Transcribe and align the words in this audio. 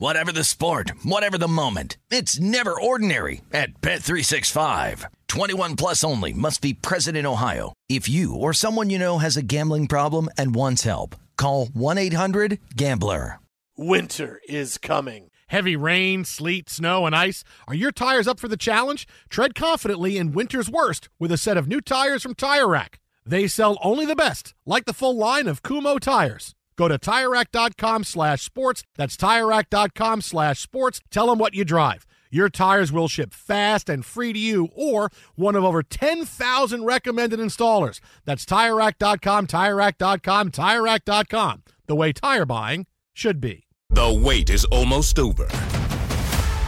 Whatever 0.00 0.30
the 0.30 0.44
sport, 0.44 0.92
whatever 1.02 1.36
the 1.36 1.48
moment. 1.48 1.96
It's 2.08 2.38
never 2.38 2.80
ordinary 2.80 3.40
at 3.52 3.80
Bet365. 3.80 5.06
21 5.26 5.74
plus 5.74 6.04
only 6.04 6.32
must 6.32 6.62
be 6.62 6.72
present 6.72 7.16
in 7.16 7.26
Ohio. 7.26 7.72
If 7.88 8.08
you 8.08 8.32
or 8.32 8.52
someone 8.52 8.90
you 8.90 8.98
know 9.00 9.18
has 9.18 9.36
a 9.36 9.42
gambling 9.42 9.88
problem 9.88 10.28
and 10.38 10.54
wants 10.54 10.84
help, 10.84 11.16
call 11.36 11.66
1-800-GAMBLER. 11.66 13.40
Winter 13.76 14.40
is 14.48 14.78
coming. 14.78 15.32
Heavy 15.48 15.74
rain, 15.74 16.24
sleet, 16.24 16.70
snow, 16.70 17.04
and 17.04 17.16
ice. 17.16 17.42
Are 17.66 17.74
your 17.74 17.90
tires 17.90 18.28
up 18.28 18.38
for 18.38 18.46
the 18.46 18.56
challenge? 18.56 19.04
Tread 19.28 19.56
confidently 19.56 20.16
in 20.16 20.30
winter's 20.30 20.70
worst 20.70 21.08
with 21.18 21.32
a 21.32 21.36
set 21.36 21.56
of 21.56 21.66
new 21.66 21.80
tires 21.80 22.22
from 22.22 22.36
Tire 22.36 22.68
Rack. 22.68 23.00
They 23.26 23.48
sell 23.48 23.76
only 23.82 24.06
the 24.06 24.14
best, 24.14 24.54
like 24.64 24.84
the 24.84 24.92
full 24.92 25.16
line 25.16 25.48
of 25.48 25.64
Kumho 25.64 25.98
tires. 25.98 26.54
Go 26.78 26.86
to 26.86 26.96
TireRack.com 26.96 28.04
slash 28.04 28.42
sports. 28.42 28.84
That's 28.96 29.16
TireRack.com 29.16 30.22
slash 30.22 30.60
sports. 30.60 31.00
Tell 31.10 31.26
them 31.26 31.38
what 31.38 31.52
you 31.52 31.64
drive. 31.64 32.06
Your 32.30 32.48
tires 32.48 32.92
will 32.92 33.08
ship 33.08 33.34
fast 33.34 33.88
and 33.88 34.04
free 34.04 34.32
to 34.32 34.38
you 34.38 34.68
or 34.76 35.10
one 35.34 35.56
of 35.56 35.64
over 35.64 35.82
10,000 35.82 36.84
recommended 36.84 37.40
installers. 37.40 37.98
That's 38.24 38.44
TireRack.com, 38.44 39.48
TireRack.com, 39.48 40.50
TireRack.com. 40.52 41.62
The 41.86 41.96
way 41.96 42.12
tire 42.12 42.46
buying 42.46 42.86
should 43.12 43.40
be. 43.40 43.64
The 43.90 44.20
wait 44.22 44.48
is 44.50 44.64
almost 44.66 45.18
over. 45.18 45.48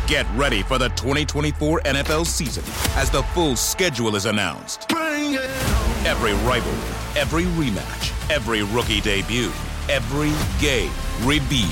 Get 0.09 0.27
ready 0.35 0.63
for 0.63 0.79
the 0.79 0.89
2024 0.89 1.83
NFL 1.83 2.27
season 2.27 2.65
as 3.01 3.11
the 3.11 3.23
full 3.35 3.55
schedule 3.55 4.17
is 4.17 4.27
announced. 4.27 4.91
Every 4.91 6.33
rivalry, 6.33 7.21
every 7.21 7.45
rematch, 7.45 8.31
every 8.35 8.65
rookie 8.65 9.01
debut, 9.01 9.53
every 9.89 10.33
game 10.61 10.93
revealed. 11.23 11.71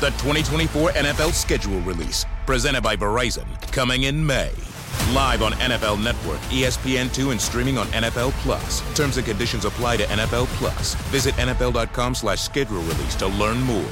The 0.00 0.10
2024 0.18 0.90
NFL 0.90 1.32
schedule 1.32 1.80
release, 1.80 2.24
presented 2.46 2.82
by 2.82 2.96
Verizon, 2.96 3.46
coming 3.72 4.04
in 4.04 4.24
May. 4.24 4.52
Live 5.12 5.42
on 5.42 5.52
NFL 5.52 6.02
Network, 6.02 6.40
E 6.52 6.62
ESPN2, 6.62 7.30
and 7.30 7.40
streaming 7.40 7.78
on 7.78 7.86
NFL 7.88 8.32
Plus. 8.42 8.80
Terms 8.96 9.16
and 9.16 9.26
conditions 9.26 9.64
apply 9.64 9.96
to 9.98 10.04
NFL 10.04 10.46
Plus. 10.58 10.94
Visit 11.10 11.34
NFL.com 11.34 12.14
slash 12.14 12.40
schedule 12.40 12.82
release 12.82 13.14
to 13.16 13.26
learn 13.26 13.60
more. 13.60 13.84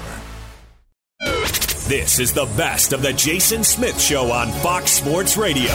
This 1.87 2.19
is 2.19 2.33
the 2.33 2.47
best 2.56 2.94
of 2.94 3.03
the 3.03 3.12
Jason 3.12 3.62
Smith 3.62 4.00
Show 4.00 4.33
on 4.33 4.50
Fox 4.62 4.91
Sports 4.91 5.37
Radio. 5.37 5.72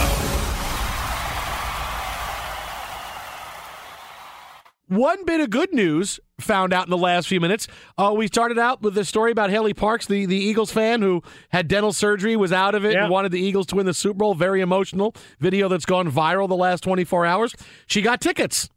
One 4.88 5.24
bit 5.24 5.40
of 5.40 5.50
good 5.50 5.72
news 5.72 6.18
found 6.40 6.72
out 6.72 6.86
in 6.86 6.90
the 6.90 6.98
last 6.98 7.28
few 7.28 7.40
minutes. 7.40 7.68
Uh, 7.96 8.12
we 8.16 8.26
started 8.26 8.58
out 8.58 8.82
with 8.82 8.94
the 8.94 9.04
story 9.04 9.30
about 9.32 9.50
Haley 9.50 9.74
Parks, 9.74 10.06
the, 10.06 10.26
the 10.26 10.36
Eagles 10.36 10.72
fan 10.72 11.02
who 11.02 11.22
had 11.50 11.68
dental 11.68 11.92
surgery, 11.92 12.36
was 12.36 12.52
out 12.52 12.74
of 12.74 12.84
it, 12.84 12.92
Yeah. 12.94 13.02
and 13.04 13.10
wanted 13.10 13.32
the 13.32 13.40
Eagles 13.40 13.66
to 13.66 13.76
win 13.76 13.86
the 13.86 13.94
Super 13.94 14.18
Bowl. 14.18 14.34
Very 14.34 14.60
emotional 14.60 15.14
video 15.38 15.68
that's 15.68 15.84
gone 15.86 16.10
viral 16.10 16.48
the 16.48 16.56
last 16.56 16.82
24 16.82 17.26
hours. 17.26 17.54
She 17.86 18.02
got 18.02 18.20
tickets. 18.20 18.68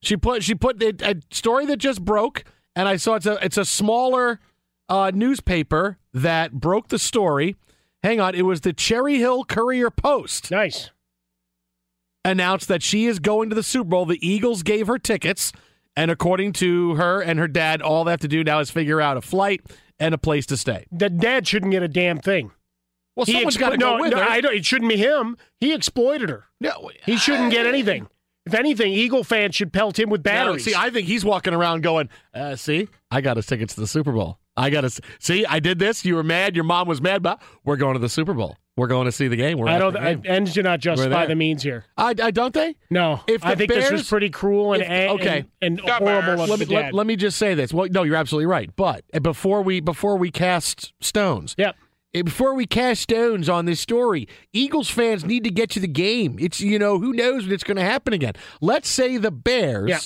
She 0.00 0.16
put 0.16 0.42
she 0.44 0.54
put 0.54 0.82
a, 0.82 0.94
a 1.10 1.14
story 1.32 1.66
that 1.66 1.78
just 1.78 2.04
broke, 2.04 2.44
and 2.76 2.86
I 2.88 2.96
saw 2.96 3.14
it's 3.14 3.26
a 3.26 3.44
it's 3.44 3.56
a 3.56 3.64
smaller 3.64 4.38
uh, 4.88 5.10
newspaper 5.14 5.98
that 6.14 6.52
broke 6.52 6.88
the 6.88 6.98
story. 7.00 7.56
Hang 8.04 8.20
on, 8.20 8.34
it 8.36 8.42
was 8.42 8.60
the 8.60 8.72
Cherry 8.72 9.16
Hill 9.18 9.44
Courier 9.44 9.90
Post. 9.90 10.52
Nice. 10.52 10.90
Announced 12.24 12.68
that 12.68 12.82
she 12.82 13.06
is 13.06 13.18
going 13.20 13.48
to 13.48 13.54
the 13.54 13.62
Super 13.62 13.88
Bowl. 13.90 14.04
The 14.04 14.24
Eagles 14.26 14.62
gave 14.62 14.86
her 14.86 14.98
tickets, 14.98 15.50
and 15.98 16.10
according 16.10 16.52
to 16.54 16.94
her 16.94 17.20
and 17.20 17.38
her 17.38 17.48
dad, 17.48 17.82
all 17.82 18.04
they 18.04 18.12
have 18.12 18.20
to 18.20 18.28
do 18.28 18.44
now 18.44 18.60
is 18.60 18.70
figure 18.70 19.00
out 19.00 19.16
a 19.16 19.20
flight 19.20 19.60
and 19.98 20.14
a 20.14 20.18
place 20.18 20.46
to 20.46 20.56
stay. 20.56 20.86
The 20.92 21.10
dad 21.10 21.48
shouldn't 21.48 21.72
get 21.72 21.82
a 21.82 21.88
damn 21.88 22.18
thing. 22.18 22.52
Well, 23.16 23.26
He 23.26 23.32
someone's 23.32 23.56
explo- 23.56 23.60
got 23.60 23.70
to 23.70 23.76
go 23.78 23.96
no, 23.96 24.02
with 24.04 24.12
no, 24.12 24.18
her. 24.18 24.24
I 24.24 24.40
don't, 24.40 24.54
it 24.54 24.64
shouldn't 24.64 24.88
be 24.90 24.96
him. 24.96 25.36
He 25.60 25.74
exploited 25.74 26.28
her. 26.30 26.44
No, 26.60 26.90
He 27.04 27.16
shouldn't 27.16 27.50
get 27.50 27.66
anything. 27.66 28.06
If 28.46 28.54
anything, 28.54 28.92
Eagle 28.92 29.24
fans 29.24 29.56
should 29.56 29.72
pelt 29.72 29.98
him 29.98 30.08
with 30.08 30.20
No, 30.24 30.30
batteries. 30.30 30.64
see, 30.64 30.74
I 30.74 30.88
think 30.90 31.06
he's 31.08 31.24
walking 31.24 31.52
around 31.52 31.82
going, 31.82 32.08
uh, 32.32 32.56
"See, 32.56 32.88
I 33.10 33.20
got 33.20 33.36
us 33.36 33.44
tickets 33.46 33.74
to 33.74 33.80
the 33.80 33.86
Super 33.88 34.12
Bowl. 34.12 34.38
I 34.58 34.70
got 34.70 34.84
us. 34.84 35.00
See, 35.20 35.46
I 35.46 35.60
did 35.60 35.78
this. 35.78 36.04
You 36.04 36.14
were 36.16 36.22
mad. 36.22 36.54
Your 36.56 36.64
mom 36.64 36.88
was 36.88 37.00
mad, 37.00 37.22
but 37.22 37.40
we're 37.64 37.76
going 37.76 37.94
to 37.94 37.98
the 38.00 38.08
Super 38.08 38.34
Bowl. 38.34 38.56
We're 38.76 38.86
going 38.86 39.06
to 39.06 39.12
see 39.12 39.26
the 39.26 39.34
game. 39.36 39.58
We're 39.58 39.68
I 39.68 39.78
don't. 39.78 39.92
the 39.92 40.00
I, 40.00 40.16
ends 40.24 40.52
do 40.54 40.62
not 40.62 40.78
justify 40.80 41.08
there. 41.10 41.26
the 41.28 41.34
means 41.34 41.62
here. 41.64 41.84
I, 41.96 42.14
I 42.22 42.30
don't 42.30 42.54
they? 42.54 42.76
No, 42.90 43.20
If 43.26 43.40
the 43.40 43.48
I 43.48 43.54
think 43.56 43.72
this 43.72 43.90
was 43.90 44.08
pretty 44.08 44.30
cruel 44.30 44.72
and 44.74 44.82
if- 44.84 45.10
okay. 45.20 45.44
and, 45.60 45.80
and 45.80 45.80
horrible 45.80 46.46
let 46.46 46.60
me, 46.60 46.66
let, 46.66 46.94
let 46.94 47.06
me 47.06 47.16
just 47.16 47.38
say 47.38 47.54
this. 47.54 47.72
Well, 47.74 47.88
no, 47.90 48.04
you're 48.04 48.14
absolutely 48.16 48.46
right. 48.46 48.70
But 48.76 49.04
uh, 49.12 49.18
before 49.18 49.62
we 49.62 49.80
before 49.80 50.16
we 50.16 50.30
cast 50.30 50.92
stones, 51.00 51.56
Yep. 51.58 51.74
uh, 52.16 52.22
before 52.22 52.54
we 52.54 52.66
cast 52.66 53.02
stones 53.02 53.48
on 53.48 53.64
this 53.64 53.80
story, 53.80 54.28
Eagles 54.52 54.88
fans 54.88 55.24
need 55.24 55.42
to 55.42 55.50
get 55.50 55.70
to 55.70 55.80
the 55.80 55.88
game. 55.88 56.36
It's 56.38 56.60
you 56.60 56.78
know 56.78 57.00
who 57.00 57.12
knows 57.12 57.44
when 57.46 57.52
it's 57.54 57.64
going 57.64 57.78
to 57.78 57.82
happen 57.84 58.12
again. 58.12 58.34
Let's 58.60 58.88
say 58.88 59.16
the 59.16 59.32
Bears 59.32 59.88
Yeah. 59.90 59.98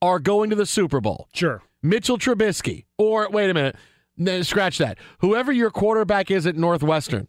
are 0.00 0.20
going 0.20 0.48
to 0.48 0.56
the 0.56 0.64
Super 0.66 1.02
Bowl. 1.02 1.28
Sure. 1.34 1.62
Mitchell 1.86 2.18
Trubisky, 2.18 2.84
or 2.98 3.28
wait 3.30 3.48
a 3.50 3.54
minute, 3.54 3.76
no, 4.16 4.42
scratch 4.42 4.78
that. 4.78 4.98
Whoever 5.20 5.52
your 5.52 5.70
quarterback 5.70 6.30
is 6.30 6.46
at 6.46 6.56
Northwestern 6.56 7.28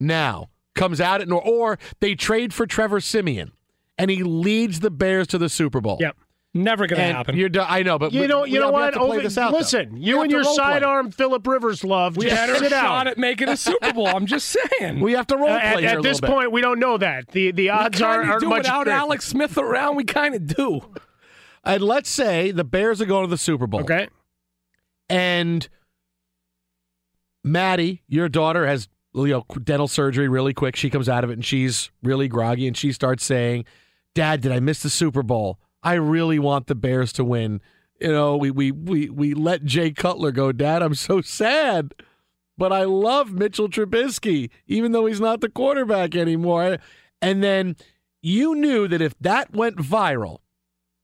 now 0.00 0.50
comes 0.74 1.00
out 1.00 1.20
at 1.20 1.28
Nor, 1.28 1.42
or 1.42 1.78
they 2.00 2.14
trade 2.14 2.52
for 2.54 2.66
Trevor 2.66 3.00
Siemian, 3.00 3.52
and 3.98 4.10
he 4.10 4.22
leads 4.22 4.80
the 4.80 4.90
Bears 4.90 5.26
to 5.28 5.38
the 5.38 5.48
Super 5.48 5.80
Bowl. 5.80 5.98
Yep. 6.00 6.16
Never 6.54 6.86
going 6.86 7.00
to 7.00 7.14
happen. 7.14 7.34
You're, 7.34 7.48
I 7.62 7.82
know, 7.82 7.98
but 7.98 8.12
You 8.12 8.28
know. 8.28 8.44
You 8.44 8.60
know 8.60 8.70
what? 8.70 8.94
Over- 8.94 9.22
out, 9.40 9.52
listen, 9.54 9.94
We 9.94 10.00
you 10.00 10.20
and 10.20 10.30
your 10.30 10.44
sidearm 10.44 11.10
Philip 11.10 11.46
Rivers 11.46 11.82
love. 11.82 12.18
we 12.18 12.28
had 12.28 12.50
a 12.50 12.58
shot 12.58 12.68
down. 12.70 13.08
at 13.08 13.16
making 13.16 13.48
a 13.48 13.56
Super 13.56 13.90
Bowl. 13.94 14.06
I'm 14.06 14.26
just 14.26 14.54
saying. 14.78 15.00
We 15.00 15.12
have 15.12 15.26
to 15.28 15.36
role 15.38 15.48
Uh, 15.48 15.58
play 15.72 15.86
at, 15.86 15.96
at 15.96 16.02
this 16.02 16.20
bit. 16.20 16.28
point, 16.28 16.52
we 16.52 16.60
don't 16.60 16.78
know 16.78 16.98
that. 16.98 17.28
the 17.28 17.52
The 17.52 17.70
odds 17.70 18.02
are 18.02 18.22
aren't 18.22 18.40
do 18.42 18.50
much. 18.50 18.64
without. 18.64 18.86
Alex 18.86 19.26
Smith 19.28 19.56
around. 19.56 19.96
We 19.96 20.04
kind 20.04 20.34
of 20.34 20.46
do. 20.46 20.82
And 21.64 21.82
let's 21.82 22.10
say 22.10 22.50
the 22.50 22.64
Bears 22.64 23.00
are 23.00 23.06
going 23.06 23.24
to 23.24 23.30
the 23.30 23.38
Super 23.38 23.66
Bowl. 23.66 23.80
Okay. 23.82 24.08
And 25.08 25.68
Maddie, 27.44 28.02
your 28.08 28.28
daughter, 28.28 28.66
has 28.66 28.88
you 29.14 29.28
know 29.28 29.44
dental 29.62 29.88
surgery 29.88 30.28
really 30.28 30.54
quick. 30.54 30.76
She 30.76 30.90
comes 30.90 31.08
out 31.08 31.24
of 31.24 31.30
it 31.30 31.34
and 31.34 31.44
she's 31.44 31.90
really 32.02 32.28
groggy, 32.28 32.66
and 32.66 32.76
she 32.76 32.92
starts 32.92 33.24
saying, 33.24 33.64
"Dad, 34.14 34.40
did 34.40 34.52
I 34.52 34.60
miss 34.60 34.82
the 34.82 34.90
Super 34.90 35.22
Bowl? 35.22 35.58
I 35.82 35.94
really 35.94 36.38
want 36.38 36.66
the 36.66 36.74
Bears 36.74 37.12
to 37.14 37.24
win. 37.24 37.60
You 38.00 38.12
know, 38.12 38.36
we 38.36 38.50
we 38.50 38.72
we 38.72 39.08
we 39.10 39.34
let 39.34 39.64
Jay 39.64 39.92
Cutler 39.92 40.32
go. 40.32 40.52
Dad, 40.52 40.82
I'm 40.82 40.94
so 40.94 41.20
sad." 41.20 41.94
But 42.58 42.70
I 42.70 42.84
love 42.84 43.32
Mitchell 43.32 43.68
Trubisky, 43.68 44.50
even 44.66 44.92
though 44.92 45.06
he's 45.06 45.20
not 45.20 45.40
the 45.40 45.48
quarterback 45.48 46.14
anymore. 46.14 46.78
And 47.20 47.42
then 47.42 47.76
you 48.20 48.54
knew 48.54 48.86
that 48.88 49.00
if 49.00 49.18
that 49.20 49.52
went 49.54 49.76
viral, 49.76 50.41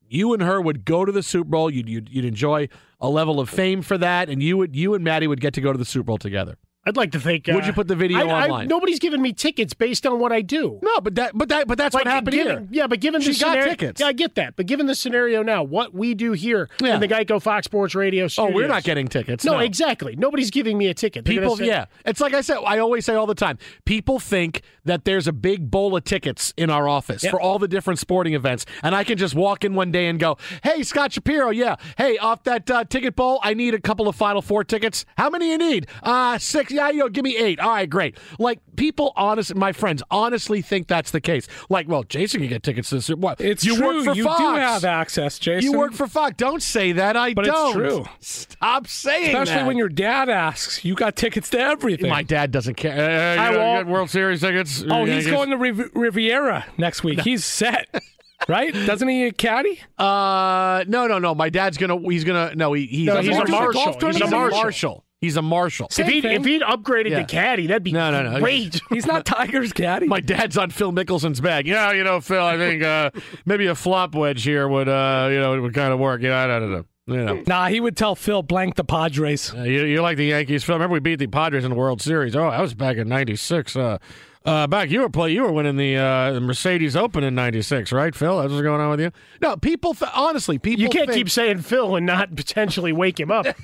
you 0.09 0.33
and 0.33 0.41
her 0.41 0.61
would 0.61 0.85
go 0.85 1.05
to 1.05 1.11
the 1.11 1.23
Super 1.23 1.49
Bowl. 1.49 1.69
You'd, 1.69 1.89
you'd 1.89 2.09
you'd 2.09 2.25
enjoy 2.25 2.69
a 2.99 3.09
level 3.09 3.39
of 3.39 3.49
fame 3.49 3.81
for 3.81 3.97
that, 3.97 4.29
and 4.29 4.41
you 4.41 4.57
would 4.57 4.75
you 4.75 4.93
and 4.93 5.03
Maddie 5.03 5.27
would 5.27 5.41
get 5.41 5.53
to 5.55 5.61
go 5.61 5.71
to 5.71 5.77
the 5.77 5.85
Super 5.85 6.05
Bowl 6.05 6.17
together. 6.17 6.57
I'd 6.85 6.95
like 6.95 7.11
to 7.11 7.19
think. 7.19 7.45
Would 7.47 7.63
uh, 7.63 7.67
you 7.67 7.73
put 7.73 7.87
the 7.87 7.95
video 7.95 8.19
I- 8.19 8.21
I- 8.21 8.43
online? 8.45 8.67
nobody's 8.67 8.99
giving 8.99 9.21
me 9.21 9.33
tickets 9.33 9.73
based 9.73 10.07
on 10.07 10.17
what 10.19 10.31
I 10.31 10.41
do. 10.41 10.79
No, 10.81 11.01
but 11.01 11.15
that, 11.15 11.31
but 11.37 11.49
that, 11.49 11.67
but 11.67 11.77
that's 11.77 11.93
Like, 11.93 12.05
what 12.05 12.11
happened 12.13 12.33
given- 12.35 12.57
here. 12.59 12.67
Yeah, 12.71 12.87
but 12.87 12.99
given 13.01 13.21
the 13.21 13.33
She 13.33 13.39
got 13.39 13.51
scenario, 13.51 13.69
tickets. 13.71 13.99
yeah, 14.01 14.07
I 14.07 14.13
get 14.13 14.35
that. 14.35 14.55
But 14.55 14.65
given 14.65 14.85
the 14.87 14.95
scenario 14.95 15.43
now, 15.43 15.61
what 15.61 15.93
we 15.93 16.13
do 16.15 16.31
here 16.31 16.69
Yeah. 16.81 16.95
in 16.95 17.01
the 17.01 17.07
Geico 17.07 17.41
Fox 17.41 17.65
Sports 17.65 17.95
Radio 17.95 18.27
Oh, 18.37 18.49
we're 18.51 18.67
not 18.67 18.83
getting 18.83 19.07
tickets. 19.07 19.43
No, 19.43 19.53
No, 19.53 19.59
exactly. 19.59 20.15
Nobody's 20.15 20.51
giving 20.51 20.77
me 20.77 20.87
a 20.87 20.93
ticket. 20.93 21.25
They're 21.25 21.35
People, 21.39 21.57
say- 21.57 21.67
yeah. 21.67 21.85
It's 22.05 22.21
like 22.21 22.33
I 22.33 22.41
said, 22.41 22.57
I 22.65 22.79
always 22.79 23.05
say 23.05 23.13
all 23.13 23.27
the 23.27 23.35
time. 23.35 23.57
People 23.85 24.19
think 24.19 24.61
that 24.85 25.03
there's 25.05 25.27
a 25.27 25.33
big 25.33 25.69
bowl 25.69 25.95
of 25.97 26.05
tickets 26.05 26.53
in 26.57 26.69
our 26.69 26.87
office 26.87 27.23
Yep. 27.23 27.31
for 27.31 27.41
all 27.41 27.59
the 27.59 27.67
different 27.67 27.99
sporting 27.99 28.33
events, 28.33 28.65
and 28.81 28.95
I 28.95 29.03
can 29.03 29.17
just 29.17 29.35
walk 29.35 29.63
in 29.65 29.75
one 29.75 29.91
day 29.91 30.07
and 30.07 30.17
go, 30.19 30.37
"Hey, 30.63 30.81
Scott 30.83 31.11
Shapiro, 31.13 31.49
yeah, 31.51 31.75
hey, 31.97 32.17
off 32.17 32.43
that 32.45 32.71
uh, 32.71 32.85
ticket 32.85 33.15
bowl, 33.15 33.39
I 33.43 33.53
need 33.53 33.73
a 33.73 33.79
couple 33.81 34.07
of 34.07 34.15
Final 34.15 34.41
Four 34.41 34.63
tickets. 34.63 35.05
How 35.17 35.29
many 35.29 35.51
you 35.51 35.57
need? 35.57 35.85
Uh, 36.01 36.37
six. 36.39 36.68
Yeah, 36.69 36.89
you 36.89 36.99
know, 36.99 37.09
give 37.09 37.23
me 37.23 37.37
eight. 37.37 37.59
All 37.59 37.69
right, 37.71 37.89
great. 37.89 38.17
Like 38.37 38.59
people, 38.75 39.13
honest, 39.15 39.53
my 39.55 39.71
friends, 39.71 40.01
honestly 40.11 40.61
think 40.61 40.87
that's 40.87 41.11
the 41.11 41.21
case. 41.21 41.47
Like, 41.69 41.87
well, 41.87 42.03
Jason 42.03 42.39
can 42.41 42.49
get 42.49 42.63
tickets 42.63 42.89
to 42.89 42.95
this. 42.95 43.09
What? 43.09 43.41
It's 43.41 43.63
you 43.65 43.75
true. 43.77 43.97
work 43.97 44.05
for 44.05 44.13
you 44.15 44.23
Fox. 44.23 44.39
do 44.39 44.45
have 44.55 44.85
access, 44.85 45.39
Jason. 45.39 45.71
You 45.71 45.77
work 45.77 45.93
for 45.93 46.07
Fox. 46.07 46.35
Don't 46.37 46.61
say 46.63 46.91
that. 46.93 47.15
I 47.17 47.33
But 47.33 47.47
it's 47.47 47.55
don't. 47.55 47.73
true. 47.73 48.05
Stop 48.19 48.87
saying 48.87 49.27
Especially 49.35 49.53
that. 49.55 49.67
when 49.67 49.77
your 49.77 49.89
dad 49.89 50.29
asks. 50.29 50.83
You 50.85 50.95
got 50.95 51.15
tickets 51.15 51.49
to 51.51 51.59
everything. 51.59 52.09
My 52.09 52.23
dad 52.23 52.51
doesn't 52.51 52.75
care. 52.75 53.37
Uh, 53.37 53.41
I 53.41 53.49
won't. 53.55 53.87
got 53.87 53.91
World 53.93 54.09
Series 54.09 54.41
tickets. 54.41 54.83
oh, 54.89 55.05
he's 55.05 55.27
going 55.27 55.49
to 55.49 55.57
Riv- 55.57 55.91
Riviera 55.93 56.65
next 56.77 57.03
week. 57.03 57.21
He's 57.21 57.43
set. 57.45 57.87
Right? 58.47 58.73
Doesn't 58.73 59.09
he 59.09 59.25
a 59.25 59.33
caddy? 59.33 59.81
Uh, 59.97 60.85
no, 60.87 61.07
no, 61.07 61.19
no. 61.19 61.35
My 61.35 61.49
dad's 61.49 61.77
gonna. 61.77 61.99
He's 62.09 62.23
gonna. 62.23 62.55
No, 62.55 62.71
he, 62.71 62.85
he's, 62.85 63.05
No, 63.07 63.17
a 63.17 63.21
he's 63.21 63.31
a 63.31 63.39
marshal. 63.39 63.55
marshal. 63.59 63.73
Golf 63.83 63.97
tournament? 63.99 64.23
He's 64.23 64.31
a 64.31 64.37
marshal. 64.61 65.03
Marshal. 65.21 65.27
He's 65.27 65.37
a 65.37 65.41
marshal. 65.41 65.87
If 65.97 66.07
he'd, 66.07 66.21
thing. 66.21 66.31
if 66.41 66.45
he'd 66.45 66.61
upgraded 66.61 67.09
Yeah. 67.11 67.19
to 67.19 67.25
caddy, 67.25 67.67
that'd 67.67 67.83
be 67.83 67.91
No, 67.91 68.11
no, 68.11 68.23
no. 68.31 68.39
great. 68.39 68.79
He's 68.89 69.05
not 69.05 69.25
Tiger's 69.25 69.73
caddy. 69.73 70.07
My 70.07 70.19
dad's 70.21 70.57
on 70.57 70.69
Phil 70.69 70.91
Mickelson's 70.91 71.41
bag. 71.41 71.67
Yeah, 71.67 71.91
you 71.91 72.03
know, 72.03 72.21
Phil. 72.21 72.43
I 72.43 72.57
think 72.57 72.83
uh, 72.83 73.11
maybe 73.45 73.67
a 73.67 73.75
flop 73.75 74.15
wedge 74.15 74.43
here 74.43 74.67
would, 74.67 74.87
uh, 74.87 75.27
you 75.31 75.39
know, 75.39 75.53
it 75.55 75.59
would 75.59 75.73
kind 75.73 75.91
of 75.93 75.99
work. 75.99 76.21
Yeah, 76.21 76.37
I 76.43 76.47
don't 76.47 76.71
know. 76.71 76.85
You 77.07 77.23
know, 77.25 77.43
Nah, 77.47 77.67
he 77.69 77.79
would 77.79 77.97
tell 77.97 78.13
Phil 78.15 78.43
blank 78.43 78.75
the 78.75 78.83
Padres. 78.83 79.51
Uh, 79.53 79.63
you, 79.63 79.83
you 79.83 79.99
like 80.01 80.17
the 80.17 80.25
Yankees, 80.27 80.63
Phil? 80.63 80.75
Remember 80.75 80.93
we 80.93 80.99
beat 80.99 81.17
the 81.17 81.25
Padres 81.25 81.63
in 81.63 81.71
the 81.71 81.75
World 81.75 82.03
Series? 82.03 82.35
Oh, 82.35 82.51
that 82.51 82.61
was 82.61 82.75
back 82.75 82.97
in 82.97 83.09
'96. 83.09 83.75
Uh, 83.75 83.97
uh, 84.45 84.67
back 84.67 84.89
you 84.89 85.01
were 85.01 85.09
play, 85.09 85.31
you 85.31 85.41
were 85.43 85.51
winning 85.51 85.75
the, 85.75 85.97
uh, 85.97 86.39
Mercedes 86.39 86.95
Open 86.95 87.23
in 87.23 87.35
'96, 87.35 87.91
right, 87.91 88.15
Phil? 88.15 88.39
That's 88.39 88.51
what's 88.51 88.61
going 88.63 88.81
on 88.81 88.89
with 88.91 89.01
you. 89.01 89.11
No, 89.41 89.57
people. 89.57 89.93
Th- 89.93 90.11
honestly, 90.15 90.57
people. 90.57 90.81
You 90.81 90.89
can't 90.89 91.07
think- 91.09 91.17
keep 91.17 91.29
saying 91.29 91.59
Phil 91.59 91.95
and 91.95 92.05
not 92.05 92.35
potentially 92.35 92.91
wake 92.93 93.19
him 93.19 93.31
up. 93.31 93.45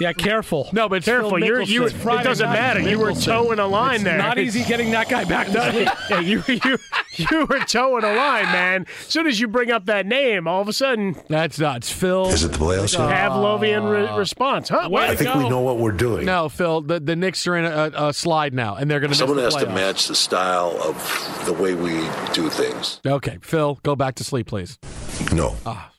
Yeah, 0.00 0.14
careful. 0.14 0.70
No, 0.72 0.88
but 0.88 0.94
it's 0.94 1.04
Careful, 1.04 1.38
you're, 1.44 1.60
you. 1.60 1.84
It 1.84 1.92
doesn't 2.02 2.48
matter. 2.48 2.80
You 2.80 2.98
were 2.98 3.12
towing 3.12 3.58
a 3.58 3.66
line 3.66 3.96
It's 3.96 4.04
there. 4.04 4.16
not 4.16 4.38
easy 4.38 4.64
getting 4.64 4.92
that 4.92 5.10
guy 5.10 5.24
back 5.26 5.48
to 5.48 5.70
sleep. 5.72 5.88
yeah, 6.10 6.20
you, 6.20 6.42
you 6.48 6.78
you 7.30 7.46
were 7.46 7.58
towing 7.60 8.04
a 8.04 8.14
line, 8.14 8.44
man. 8.46 8.86
As 9.00 9.06
soon 9.06 9.26
as 9.26 9.40
you 9.40 9.48
bring 9.48 9.70
up 9.70 9.86
that 9.86 10.06
name, 10.06 10.46
all 10.48 10.60
of 10.60 10.68
a 10.68 10.72
sudden, 10.72 11.16
That's 11.28 11.58
not. 11.58 11.84
Phil. 11.84 12.28
Is 12.28 12.44
it 12.44 12.52
the 12.52 12.58
playoffs? 12.58 12.92
yet? 12.96 13.10
Pavlovian 13.10 13.90
re- 13.90 14.16
response. 14.18 14.68
Huh? 14.68 14.88
Way 14.90 15.06
I 15.08 15.16
think 15.16 15.32
go. 15.32 15.38
we 15.42 15.48
know 15.48 15.60
what 15.60 15.78
we're 15.78 15.92
doing. 15.92 16.24
No, 16.26 16.48
Phil. 16.48 16.80
The 16.82 17.00
the 17.00 17.16
Knicks 17.16 17.46
are 17.46 17.56
in 17.56 17.64
a, 17.64 17.90
a 18.08 18.12
slide 18.12 18.54
now, 18.54 18.76
and 18.76 18.90
they're 18.90 19.00
going 19.00 19.10
to. 19.10 19.16
Someone 19.16 19.36
miss 19.36 19.54
has 19.54 19.62
the 19.62 19.66
to 19.68 19.74
match 19.74 20.08
the 20.08 20.14
style 20.14 20.76
of 20.82 21.42
the 21.46 21.52
way 21.52 21.74
we 21.74 21.90
do 22.32 22.48
things. 22.50 23.00
Okay, 23.06 23.38
Phil, 23.42 23.78
go 23.82 23.94
back 23.96 24.14
to 24.16 24.24
sleep, 24.24 24.46
please. 24.46 24.78
No. 25.32 25.56
Ah. 25.66 25.90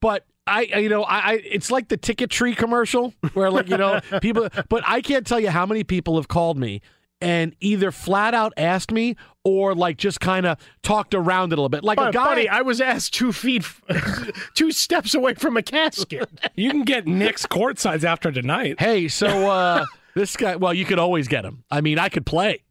But 0.00 0.24
I, 0.46 0.68
I- 0.74 0.78
you 0.78 0.88
know, 0.88 1.02
I, 1.02 1.16
I, 1.18 1.32
it's 1.44 1.70
like 1.70 1.88
the 1.88 1.96
ticket 1.96 2.30
tree 2.30 2.54
commercial 2.54 3.12
where, 3.34 3.50
like, 3.50 3.68
you 3.68 3.76
know, 3.76 4.00
people. 4.20 4.48
But 4.68 4.84
I 4.86 5.00
can't 5.00 5.26
tell 5.26 5.40
you 5.40 5.50
how 5.50 5.66
many 5.66 5.84
people 5.84 6.16
have 6.16 6.28
called 6.28 6.58
me 6.58 6.82
and 7.20 7.54
either 7.60 7.90
flat 7.90 8.34
out 8.34 8.52
asked 8.56 8.92
me 8.92 9.16
or 9.44 9.74
like 9.74 9.96
just 9.96 10.20
kind 10.20 10.44
of 10.46 10.58
talked 10.82 11.14
around 11.14 11.52
it 11.52 11.58
a 11.58 11.62
little 11.62 11.68
bit, 11.68 11.82
like 11.84 11.98
a 11.98 12.10
guy. 12.12 12.24
buddy, 12.24 12.48
I 12.48 12.62
was 12.62 12.80
asked 12.80 13.14
two 13.14 13.32
feet, 13.32 13.64
two 14.54 14.70
steps 14.72 15.14
away 15.14 15.34
from 15.34 15.56
a 15.56 15.62
casket. 15.62 16.28
You 16.54 16.70
can 16.70 16.82
get 16.84 17.06
Knicks 17.06 17.46
courtsides 17.46 18.04
after 18.04 18.30
tonight. 18.32 18.76
hey, 18.80 19.08
so 19.08 19.26
uh 19.50 19.84
this 20.14 20.36
guy. 20.36 20.56
Well, 20.56 20.72
you 20.74 20.84
could 20.84 20.98
always 20.98 21.28
get 21.28 21.44
him. 21.44 21.64
I 21.70 21.80
mean, 21.80 21.98
I 21.98 22.08
could 22.08 22.24
play. 22.26 22.62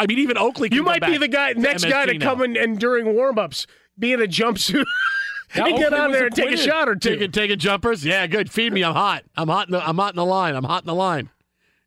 I 0.00 0.06
mean, 0.06 0.18
even 0.20 0.38
Oakley. 0.38 0.68
Can 0.68 0.76
You 0.76 0.82
go 0.84 0.90
might 0.90 1.02
be 1.04 1.18
the 1.18 1.28
guy, 1.28 1.52
to 1.52 1.60
next 1.60 1.84
guy 1.84 2.06
to 2.06 2.14
now. 2.14 2.24
come 2.24 2.42
in 2.42 2.56
and 2.56 2.78
during 2.78 3.14
warm-ups 3.14 3.66
be 3.98 4.12
in 4.12 4.22
a 4.22 4.26
jumpsuit 4.26 4.84
Yeah, 5.56 5.66
and 5.66 5.76
get 5.78 5.86
Oakley 5.92 5.98
on 5.98 6.12
there 6.12 6.26
and 6.26 6.34
take 6.34 6.44
a 6.44 6.48
acquitted. 6.50 6.64
shot 6.64 6.88
or 6.88 6.94
two. 6.94 7.10
Taking 7.16 7.32
taking 7.32 7.58
jumpers. 7.58 8.04
Yeah, 8.04 8.26
good. 8.26 8.50
Feed 8.50 8.72
me. 8.72 8.82
I'm 8.84 8.94
hot. 8.94 9.24
I'm 9.36 9.48
hot. 9.48 9.68
In 9.68 9.72
the, 9.72 9.86
I'm 9.86 9.96
hot 9.98 10.12
in 10.12 10.16
the 10.16 10.24
line. 10.24 10.54
I'm 10.54 10.64
hot 10.64 10.82
in 10.82 10.86
the 10.86 10.94
line. 10.94 11.30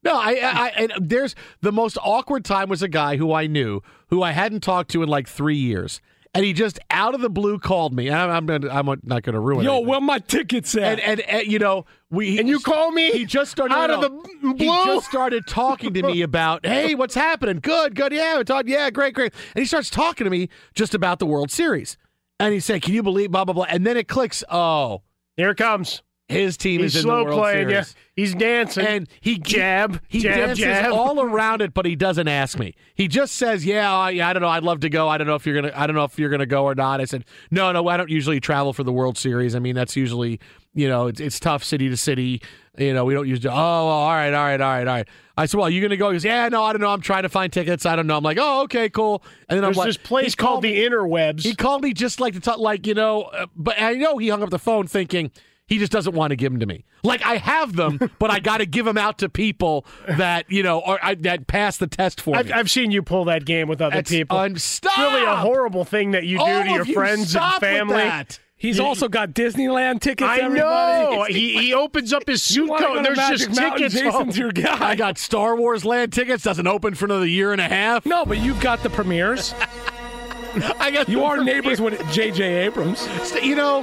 No, 0.04 0.16
I, 0.16 0.32
I, 0.32 0.52
I 0.66 0.70
and 0.78 0.94
there's 1.00 1.36
the 1.62 1.72
most 1.72 1.98
awkward 2.02 2.44
time 2.46 2.70
was 2.70 2.82
a 2.82 2.88
guy 2.88 3.18
who 3.18 3.34
I 3.34 3.48
knew 3.48 3.82
who 4.10 4.24
I 4.24 4.32
hadn't 4.32 4.62
talked 4.62 4.92
to 4.92 5.04
in 5.04 5.10
like 5.10 5.28
three 5.28 5.58
years, 5.58 6.02
and 6.34 6.44
he 6.44 6.54
just 6.54 6.80
out 6.90 7.14
of 7.14 7.22
the 7.22 7.30
blue 7.30 7.60
called 7.60 7.94
me. 7.94 8.08
And 8.08 8.16
I'm, 8.16 8.30
I'm, 8.32 8.46
gonna, 8.46 8.70
I'm 8.74 8.86
not 9.04 9.22
going 9.24 9.34
to 9.34 9.40
ruin. 9.40 9.62
It. 9.62 9.66
Yo, 9.66 9.74
anything. 9.74 9.90
where 9.90 10.02
my 10.02 10.20
tickets 10.20 10.76
at? 10.76 11.00
and, 11.00 11.02
and 11.02 11.22
and 11.22 11.48
you 11.48 11.60
know 11.60 11.86
we 12.10 12.40
And 12.40 12.48
you 12.48 12.60
call 12.60 12.92
me 12.92 13.12
He 13.12 13.26
just 13.26 13.52
started 13.52 13.76
out 13.76 13.92
of 13.92 14.02
no. 14.02 14.08
the 14.10 14.54
b- 14.56 14.66
He 14.66 14.86
just 14.86 15.08
started 15.08 15.46
talking 15.48 15.94
to 15.94 16.02
me 16.04 16.22
about, 16.24 16.66
hey, 16.66 16.96
what's 16.96 17.16
happening? 17.16 17.60
Good, 17.62 17.96
good, 17.96 18.12
yeah, 18.12 18.38
we 18.38 18.44
talked, 18.44 18.68
yeah, 18.68 18.90
great, 18.90 19.14
great. 19.14 19.34
And 19.56 19.62
he 19.62 19.66
starts 19.68 19.90
talking 19.90 20.26
to 20.26 20.32
me 20.32 20.50
just 20.74 20.94
about 20.96 21.20
the 21.20 21.26
World 21.26 21.52
Series, 21.52 21.96
and 22.40 22.54
he 22.54 22.60
said, 22.60 22.82
"Can 22.82 22.94
you 22.96 23.04
believe 23.04 23.32
blah 23.32 23.46
blah 23.46 23.54
blah?" 23.54 23.66
And 23.70 23.86
then 23.86 23.98
it 23.98 24.08
clicks. 24.08 24.44
Oh, 24.50 25.04
Here 25.38 25.52
it 25.52 25.58
comes. 25.58 26.02
His 26.32 26.58
team 26.58 26.82
He's 26.82 26.96
is 26.96 26.98
in 26.98 27.10
slow 27.10 27.20
the 27.20 27.24
World 27.26 27.40
playing. 27.40 27.70
Series. 27.70 27.96
He's 28.16 28.34
dancing. 28.36 28.86
And 28.86 29.10
he 29.22 29.38
jab, 29.40 30.02
he 30.08 30.20
jab, 30.20 30.36
dances 30.36 30.60
jab. 30.60 30.92
all 30.92 31.22
around 31.22 31.62
it, 31.62 31.74
but 31.74 31.86
he 31.86 31.96
doesn't 31.96 32.28
ask 32.28 32.60
me. 32.60 32.76
He 32.94 33.08
just 33.08 33.36
says, 33.36 33.66
"Yeah, 33.66 33.92
I, 33.94 34.10
I 34.10 34.34
don't 34.34 34.42
know. 34.42 34.50
I'd 34.50 34.64
love 34.64 34.82
to 34.82 34.90
go. 34.90 35.08
I 35.08 35.18
don't 35.18 35.28
know 35.28 35.36
if 35.36 35.46
you're 35.46 35.56
gonna. 35.60 35.74
I 35.76 35.88
don't 35.88 35.96
know 35.96 36.04
if 36.04 36.18
you're 36.20 36.30
gonna 36.30 36.46
go 36.46 36.66
or 36.66 36.76
not." 36.76 37.02
I 37.02 37.06
said, 37.06 37.26
"No, 37.52 37.72
no. 37.72 37.88
I 37.88 37.98
don't 37.98 38.10
usually 38.10 38.40
travel 38.40 38.74
for 38.74 38.84
the 38.84 38.92
World 38.92 39.18
Series. 39.18 39.56
I 39.56 39.60
mean, 39.60 39.76
that's 39.76 39.96
usually, 39.96 40.40
you 40.74 40.88
know, 40.88 41.08
it's, 41.08 41.20
it's 41.20 41.40
tough 41.40 41.64
city 41.64 41.90
to 41.90 41.98
city. 41.98 42.42
You 42.78 42.94
know, 42.94 43.06
we 43.06 43.14
don't 43.14 43.28
usually. 43.28 43.50
Oh, 43.50 43.56
all 43.58 44.10
right, 44.10 44.34
all 44.34 44.44
right, 44.46 44.62
all 44.62 44.70
right, 44.70 44.88
all 44.88 44.94
right." 44.96 45.08
I 45.38 45.46
said, 45.46 45.58
"Well, 45.58 45.70
you 45.70 45.82
gonna 45.82 45.98
go?" 45.98 46.10
He 46.10 46.16
goes, 46.16 46.26
"Yeah, 46.26 46.48
no, 46.50 46.64
I 46.64 46.74
don't 46.74 46.82
know. 46.82 46.90
I'm 46.90 47.02
trying 47.02 47.24
to 47.24 47.30
find 47.30 47.52
tickets. 47.52 47.86
I 47.86 47.96
don't 47.96 48.08
know." 48.08 48.18
I'm 48.18 48.24
like, 48.24 48.38
"Oh, 48.40 48.64
okay, 48.64 48.90
cool." 48.90 49.24
And 49.50 49.58
then 49.58 49.64
There's 49.64 49.78
I'm 49.78 49.80
like, 49.82 49.88
this 49.88 49.98
place 49.98 50.36
called 50.36 50.50
called 50.52 50.64
me- 50.64 50.74
the 50.80 50.86
Interwebs. 50.90 51.42
he 51.42 51.56
called 51.56 51.82
me 51.82 51.94
just 51.94 52.20
like 52.20 52.34
to 52.36 52.40
talk, 52.40 52.60
like 52.60 52.86
you 52.86 52.94
know, 52.94 53.24
uh, 53.24 53.48
but 53.56 53.82
I 53.82 53.94
know 53.94 54.18
he 54.18 54.28
hung 54.30 54.44
up 54.44 54.50
the 54.50 54.60
phone 54.60 54.86
thinking 54.88 55.32
he 55.72 55.78
just 55.78 55.92
doesn't 55.94 56.14
want 56.14 56.32
to 56.32 56.36
give 56.36 56.52
them 56.52 56.60
to 56.60 56.66
me. 56.66 56.84
Like 57.02 57.26
I 57.26 57.38
have 57.38 57.78
them, 57.78 57.98
but 58.20 58.30
I 58.30 58.40
got 58.40 58.58
to 58.58 58.66
give 58.66 58.84
them 58.84 58.98
out 58.98 59.20
to 59.20 59.30
people 59.30 59.86
that 60.06 60.52
you 60.52 60.64
know 60.64 60.82
are 60.82 61.00
I, 61.02 61.16
that 61.16 61.48
pass 61.48 61.78
the 61.78 61.88
test 61.88 62.20
for 62.20 62.36
I've, 62.36 62.48
me. 62.48 62.52
I've 62.52 62.70
seen 62.70 62.92
you 62.92 63.02
pull 63.02 63.24
that 63.26 63.46
game 63.46 63.70
with 63.70 63.82
other 63.82 63.96
That's 63.96 64.12
people. 64.12 64.38
un- 64.38 64.52
It's 64.56 64.64
stop! 64.66 64.98
really 64.98 65.24
a 65.24 65.38
horrible 65.38 65.86
thing 65.86 66.12
that 66.12 66.26
you 66.26 66.40
do 66.40 66.44
All 66.44 66.64
to 66.64 66.70
your 66.70 66.86
you 66.86 66.94
friends 66.94 67.34
and 67.38 67.54
family. 67.62 67.96
that. 67.96 68.38
He's 68.58 68.80
also 68.82 69.08
got 69.08 69.30
Disneyland 69.30 70.02
tickets. 70.02 70.30
I 70.30 70.40
everybody. 70.40 71.16
know. 71.16 71.24
he, 71.24 71.58
he 71.58 71.74
opens 71.74 72.12
up 72.14 72.28
his 72.28 72.44
suit 72.44 72.70
coat 72.70 72.98
and 72.98 73.04
there's 73.06 73.18
just 73.18 73.50
Mountain, 73.60 73.90
tickets. 73.90 73.96
Jason's 73.96 74.38
your 74.38 74.52
guy. 74.52 74.90
I 74.90 74.96
got 74.96 75.18
Star 75.18 75.56
Wars 75.56 75.84
land 75.86 76.14
tickets. 76.14 76.44
Doesn't 76.44 76.68
open 76.68 76.94
for 76.96 77.06
another 77.06 77.26
year 77.26 77.54
and 77.54 77.62
a 77.62 77.68
half. 77.68 78.06
No, 78.06 78.24
but 78.26 78.38
you've 78.40 78.60
got 78.60 78.84
the 78.84 78.90
premieres. 78.92 79.56
I 80.80 80.92
got 80.92 81.08
You 81.08 81.20
the- 81.20 81.24
are 81.26 81.44
neighbors 81.44 81.80
with 81.80 82.00
J.J. 82.12 82.66
Abrams. 82.66 83.08
You 83.42 83.56
know, 83.56 83.82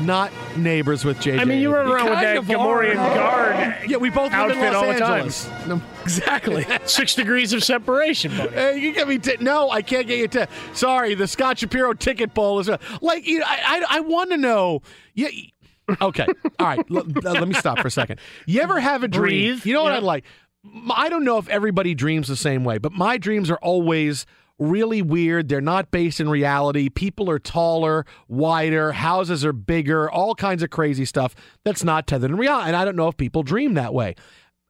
not 0.00 0.32
neighbors 0.56 1.04
with 1.04 1.18
JJ. 1.18 1.40
I 1.40 1.44
mean, 1.44 1.60
you 1.60 1.72
run 1.74 1.86
You 1.86 1.92
around 1.94 2.10
with 2.10 2.20
that 2.20 2.36
of 2.36 2.50
are. 2.50 2.54
Gamorrean 2.54 2.94
guard 2.94 3.90
Yeah, 3.90 3.96
we 3.98 4.10
both 4.10 4.32
live 4.32 4.50
in 4.52 4.58
outfit 4.58 4.72
Los 4.72 4.74
all 4.84 4.92
the 4.92 4.98
time. 4.98 5.12
Angeles. 5.12 5.50
No. 5.66 5.82
Exactly. 6.02 6.66
Six 6.86 7.14
degrees 7.14 7.52
of 7.52 7.62
separation, 7.62 8.34
buddy. 8.36 8.56
Uh, 8.56 8.70
you 8.70 8.92
get 8.92 9.06
me 9.06 9.18
t- 9.18 9.36
no, 9.40 9.70
I 9.70 9.82
can't 9.82 10.06
get 10.06 10.18
you 10.18 10.28
to. 10.28 10.48
Sorry, 10.72 11.14
the 11.14 11.28
Scott 11.28 11.58
Shapiro 11.58 11.92
ticket 11.92 12.32
bowl 12.34 12.58
is 12.58 12.68
uh, 12.70 12.78
like 13.02 13.26
you 13.26 13.38
know, 13.40 13.44
I 13.46 13.84
I, 13.88 13.96
I 13.98 14.00
want 14.00 14.30
to 14.30 14.36
know. 14.38 14.80
Yeah. 15.14 15.28
Okay. 16.00 16.26
All 16.58 16.66
right. 16.66 16.78
L- 16.90 16.98
l- 16.98 17.04
let 17.34 17.46
me 17.46 17.54
stop 17.54 17.78
for 17.80 17.88
a 17.88 17.90
second. 17.90 18.18
You 18.46 18.60
ever 18.62 18.80
have 18.80 19.02
a 19.02 19.08
dream? 19.08 19.22
Breathe. 19.54 19.66
You 19.66 19.74
know 19.74 19.82
what 19.82 19.90
Yeah. 19.92 19.98
I'd 19.98 20.02
like? 20.02 20.24
M- 20.64 20.90
I 20.92 21.08
don't 21.10 21.24
know 21.24 21.36
if 21.38 21.48
everybody 21.48 21.94
dreams 21.94 22.26
the 22.28 22.36
same 22.36 22.64
way, 22.64 22.78
but 22.78 22.92
my 22.92 23.18
dreams 23.18 23.50
are 23.50 23.58
always 23.60 24.24
really 24.60 25.02
weird. 25.02 25.48
They're 25.48 25.60
not 25.60 25.90
based 25.90 26.20
in 26.20 26.28
reality. 26.28 26.88
People 26.88 27.28
are 27.30 27.40
taller, 27.40 28.06
wider, 28.28 28.92
houses 28.92 29.44
are 29.44 29.52
bigger, 29.52 30.08
all 30.08 30.34
kinds 30.36 30.62
of 30.62 30.70
crazy 30.70 31.04
stuff 31.04 31.34
that's 31.64 31.82
not 31.82 32.06
tethered 32.06 32.30
in 32.30 32.36
reality. 32.36 32.68
And 32.68 32.76
I 32.76 32.84
don't 32.84 32.94
know 32.96 33.08
if 33.08 33.16
people 33.16 33.42
dream 33.42 33.74
that 33.74 33.92
way. 33.92 34.14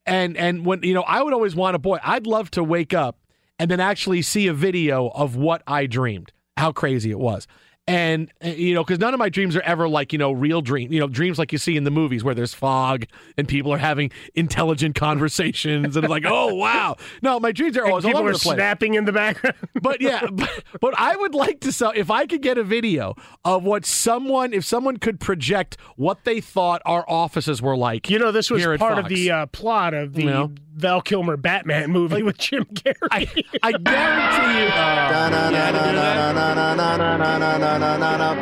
And 0.06 0.36
and 0.36 0.64
when 0.64 0.82
you 0.82 0.94
know, 0.94 1.02
I 1.02 1.22
would 1.22 1.34
always 1.34 1.54
want 1.54 1.76
a 1.76 1.78
boy. 1.78 1.98
I'd 2.02 2.26
love 2.26 2.50
to 2.52 2.64
wake 2.64 2.94
up 2.94 3.18
and 3.58 3.70
then 3.70 3.80
actually 3.80 4.22
see 4.22 4.46
a 4.46 4.54
video 4.54 5.08
of 5.08 5.36
what 5.36 5.62
I 5.66 5.86
dreamed, 5.86 6.32
how 6.56 6.72
crazy 6.72 7.10
it 7.10 7.18
was. 7.18 7.46
And 7.90 8.32
uh, 8.44 8.48
you 8.48 8.74
know, 8.74 8.84
because 8.84 8.98
none 8.98 9.14
of 9.14 9.18
my 9.18 9.28
dreams 9.28 9.56
are 9.56 9.62
ever 9.62 9.88
like 9.88 10.12
you 10.12 10.18
know 10.18 10.32
real 10.32 10.60
dream, 10.62 10.92
you 10.92 11.00
know, 11.00 11.08
dreams 11.08 11.38
like 11.38 11.52
you 11.52 11.58
see 11.58 11.76
in 11.76 11.84
the 11.84 11.90
movies 11.90 12.22
where 12.22 12.34
there's 12.34 12.54
fog 12.54 13.06
and 13.36 13.48
people 13.48 13.72
are 13.72 13.78
having 13.78 14.10
intelligent 14.34 14.94
conversations 14.94 15.96
and 15.96 16.04
it's 16.04 16.10
like, 16.10 16.24
oh 16.26 16.54
wow. 16.54 16.96
No, 17.22 17.40
my 17.40 17.52
dreams 17.52 17.76
are 17.76 17.84
always 17.86 18.04
all 18.04 18.10
People 18.10 18.20
over 18.20 18.30
are 18.30 18.32
the 18.34 18.38
place. 18.38 18.54
snapping 18.56 18.94
in 18.94 19.04
the 19.04 19.12
background. 19.12 19.56
But 19.80 20.00
yeah, 20.00 20.26
but, 20.32 20.64
but 20.80 20.94
I 20.98 21.16
would 21.16 21.34
like 21.34 21.60
to 21.60 21.72
sell 21.72 21.92
if 21.94 22.10
I 22.10 22.26
could 22.26 22.42
get 22.42 22.58
a 22.58 22.64
video 22.64 23.14
of 23.44 23.64
what 23.64 23.84
someone, 23.84 24.52
if 24.52 24.64
someone 24.64 24.98
could 24.98 25.20
project 25.20 25.76
what 25.96 26.24
they 26.24 26.40
thought 26.40 26.82
our 26.84 27.04
offices 27.08 27.60
were 27.60 27.76
like. 27.76 28.08
You 28.10 28.18
know, 28.18 28.32
this 28.32 28.50
was 28.50 28.64
part 28.78 28.98
of 28.98 29.08
the 29.08 29.30
uh, 29.30 29.46
plot 29.46 29.94
of 29.94 30.14
the 30.14 30.22
You 30.22 30.30
know? 30.30 30.52
Val 30.80 31.02
Kilmer 31.02 31.36
Batman 31.36 31.90
movie 31.90 32.22
with 32.22 32.38
Jim 32.38 32.64
Carrey. 32.64 32.96
I, 33.10 33.26
I 33.62 33.72
guarantee 33.72 34.60
you. 34.62 34.68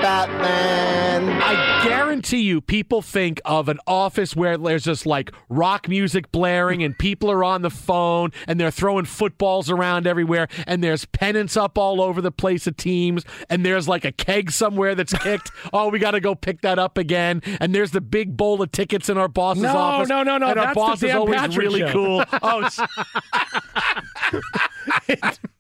Batman. 0.01 1.38
I 1.49 1.85
guarantee 1.89 2.43
you, 2.43 2.61
people 2.61 3.01
think 3.03 3.41
of 3.45 3.69
an 3.69 3.79
office 3.87 4.37
where 4.37 4.59
there's 4.59 4.85
just 4.85 5.07
like 5.07 5.33
rock 5.49 5.89
music 5.89 6.31
blaring 6.33 6.83
and 6.83 6.97
people 6.99 7.31
are 7.31 7.43
on 7.43 7.63
the 7.63 7.71
phone 7.71 8.31
and 8.47 8.61
they're 8.61 8.71
throwing 8.71 9.05
footballs 9.07 9.71
around 9.71 10.07
everywhere 10.07 10.49
and 10.67 10.83
there's 10.85 11.05
pennants 11.07 11.57
up 11.57 11.79
all 11.79 12.01
over 12.03 12.21
the 12.21 12.31
place 12.33 12.67
of 12.67 12.77
teams 12.77 13.25
and 13.49 13.65
there's 13.65 13.89
like 13.89 14.05
a 14.05 14.13
keg 14.13 14.51
somewhere 14.51 14.95
that's 14.95 15.13
kicked. 15.15 15.51
oh, 15.73 15.89
we 15.89 15.99
got 15.99 16.11
to 16.13 16.21
go 16.21 16.35
pick 16.35 16.61
that 16.61 16.79
up 16.79 16.99
again. 16.99 17.41
And 17.61 17.75
there's 17.75 17.93
the 17.93 18.01
big 18.01 18.37
bowl 18.37 18.61
of 18.63 18.71
tickets 18.73 19.09
in 19.09 19.17
our 19.17 19.29
boss's 19.29 19.63
No, 19.63 19.77
office. 19.77 20.09
no, 20.09 20.23
no, 20.23 20.39
no, 20.39 20.49
And 20.49 20.61
our 20.61 20.75
boss 20.75 21.03
is 21.03 21.15
always 21.15 21.41
Patrick 21.41 21.59
really 21.59 21.81
show. 21.81 21.93
cool. 21.93 22.25
Oh, 22.43 22.69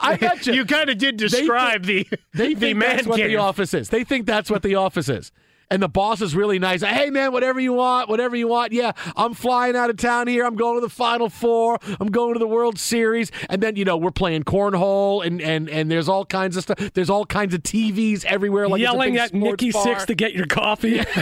I 0.00 0.16
bet 0.20 0.46
you. 0.46 0.54
you 0.54 0.64
kind 0.64 0.90
of 0.90 0.98
did 0.98 1.16
describe 1.16 1.84
the 1.84 2.06
They 2.32 2.54
the 2.54 2.60
think 2.60 2.78
man 2.78 2.96
that's 2.96 3.06
what 3.06 3.18
cave. 3.18 3.28
the 3.28 3.36
office 3.36 3.74
is. 3.74 3.88
They 3.88 4.04
think 4.04 4.26
that's 4.26 4.50
what 4.50 4.62
the 4.62 4.74
office 4.74 5.08
is. 5.08 5.32
And 5.70 5.82
the 5.82 5.88
boss 5.88 6.20
is 6.20 6.36
really 6.36 6.58
nice. 6.58 6.82
Hey, 6.82 7.08
man, 7.08 7.32
whatever 7.32 7.58
you 7.58 7.72
want, 7.72 8.08
whatever 8.10 8.36
you 8.36 8.46
want. 8.46 8.72
Yeah, 8.72 8.92
I'm 9.16 9.32
flying 9.32 9.74
out 9.74 9.88
of 9.88 9.96
town 9.96 10.28
here. 10.28 10.44
I'm 10.44 10.56
going 10.56 10.74
to 10.76 10.80
the 10.82 10.90
Final 10.90 11.30
Four. 11.30 11.78
I'm 11.98 12.08
going 12.08 12.34
to 12.34 12.38
the 12.38 12.46
World 12.46 12.78
Series. 12.78 13.32
And 13.48 13.62
then, 13.62 13.74
you 13.74 13.84
know, 13.84 13.96
we're 13.96 14.10
playing 14.10 14.44
cornhole 14.44 15.24
and, 15.26 15.40
and, 15.40 15.70
and 15.70 15.90
there's 15.90 16.08
all 16.08 16.26
kinds 16.26 16.58
of 16.58 16.64
stuff. 16.64 16.78
There's 16.92 17.08
all 17.10 17.24
kinds 17.24 17.54
of 17.54 17.62
TVs 17.62 18.24
everywhere. 18.26 18.68
Like 18.68 18.82
Yelling 18.82 19.16
at 19.16 19.32
Nikki 19.32 19.72
bar. 19.72 19.82
Six 19.84 20.04
to 20.06 20.14
get 20.14 20.34
your 20.34 20.46
coffee. 20.46 21.00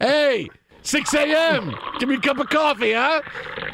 Hey, 0.00 0.48
6 0.82 1.14
a.m. 1.14 1.74
Give 1.98 2.08
me 2.08 2.14
a 2.16 2.20
cup 2.20 2.38
of 2.38 2.48
coffee, 2.48 2.92
huh? 2.92 3.20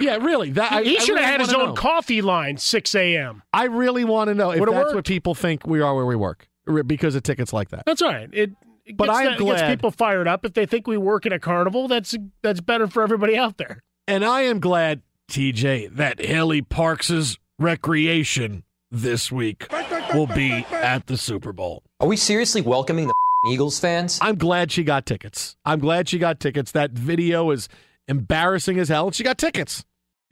Yeah, 0.01 0.17
really. 0.17 0.51
That 0.51 0.73
I- 0.73 0.83
He 0.83 0.97
I 0.97 1.01
should 1.01 1.17
have 1.19 1.27
had 1.27 1.41
his 1.41 1.53
own 1.53 1.67
know. 1.69 1.73
coffee 1.75 2.23
line, 2.23 2.57
6 2.57 2.95
a.m. 2.95 3.43
I 3.53 3.65
really 3.65 4.05
want 4.05 4.29
to 4.29 4.35
know 4.35 4.51
if 4.51 4.61
Would've 4.61 4.75
that's 4.75 4.85
worked. 4.87 4.95
what 4.97 5.05
people 5.07 5.35
think 5.35 5.67
we 5.67 5.81
are 5.81 5.95
where 5.95 6.07
we 6.07 6.17
work 6.17 6.49
because 6.87 7.15
of 7.15 7.23
tickets 7.23 7.53
like 7.53 7.69
that. 7.71 7.85
That's 7.87 8.03
all 8.03 8.09
right. 8.13 8.29
It, 8.33 8.51
it 8.85 8.97
But 8.97 9.07
gets, 9.07 9.19
I 9.19 9.23
am 9.23 9.27
that- 9.27 9.41
it 9.41 9.45
gets 9.45 9.61
glad- 9.61 9.69
people 9.77 9.91
fired 9.91 10.27
up. 10.29 10.45
If 10.45 10.55
they 10.55 10.67
think 10.67 10.87
we 10.87 10.97
work 10.97 11.25
at 11.27 11.33
a 11.33 11.39
carnival, 11.39 11.89
that's 11.89 12.17
that's 12.43 12.61
better 12.61 12.87
for 12.89 13.03
everybody 13.03 13.37
out 13.37 13.59
there. 13.59 13.81
And 14.09 14.25
I 14.25 14.43
am 14.43 14.59
glad, 14.61 15.03
TJ, 15.31 15.95
that 15.97 16.21
Haley 16.25 16.63
Parks's 16.63 17.39
recreation 17.59 18.65
this 18.91 19.31
week 19.33 19.67
will 20.15 20.27
be 20.27 20.65
at 20.71 21.07
the 21.07 21.17
Super 21.17 21.53
Bowl. 21.53 21.83
Are 22.01 22.07
we 22.07 22.17
seriously 22.17 22.61
welcoming 22.61 23.07
the 23.09 23.15
Eagles 23.47 23.79
fans? 23.79 24.19
I'm 24.23 24.37
glad 24.37 24.73
she 24.73 24.85
got 24.85 25.07
tickets. 25.07 25.57
I'm 25.65 25.81
glad 25.81 26.09
she 26.09 26.19
got 26.19 26.41
tickets. 26.41 26.73
That 26.73 26.93
video 26.93 27.51
is 27.51 27.69
embarrassing 28.09 28.79
as 28.79 28.89
hell, 28.89 29.07
and 29.07 29.15
she 29.15 29.23
got 29.25 29.39
tickets. 29.39 29.85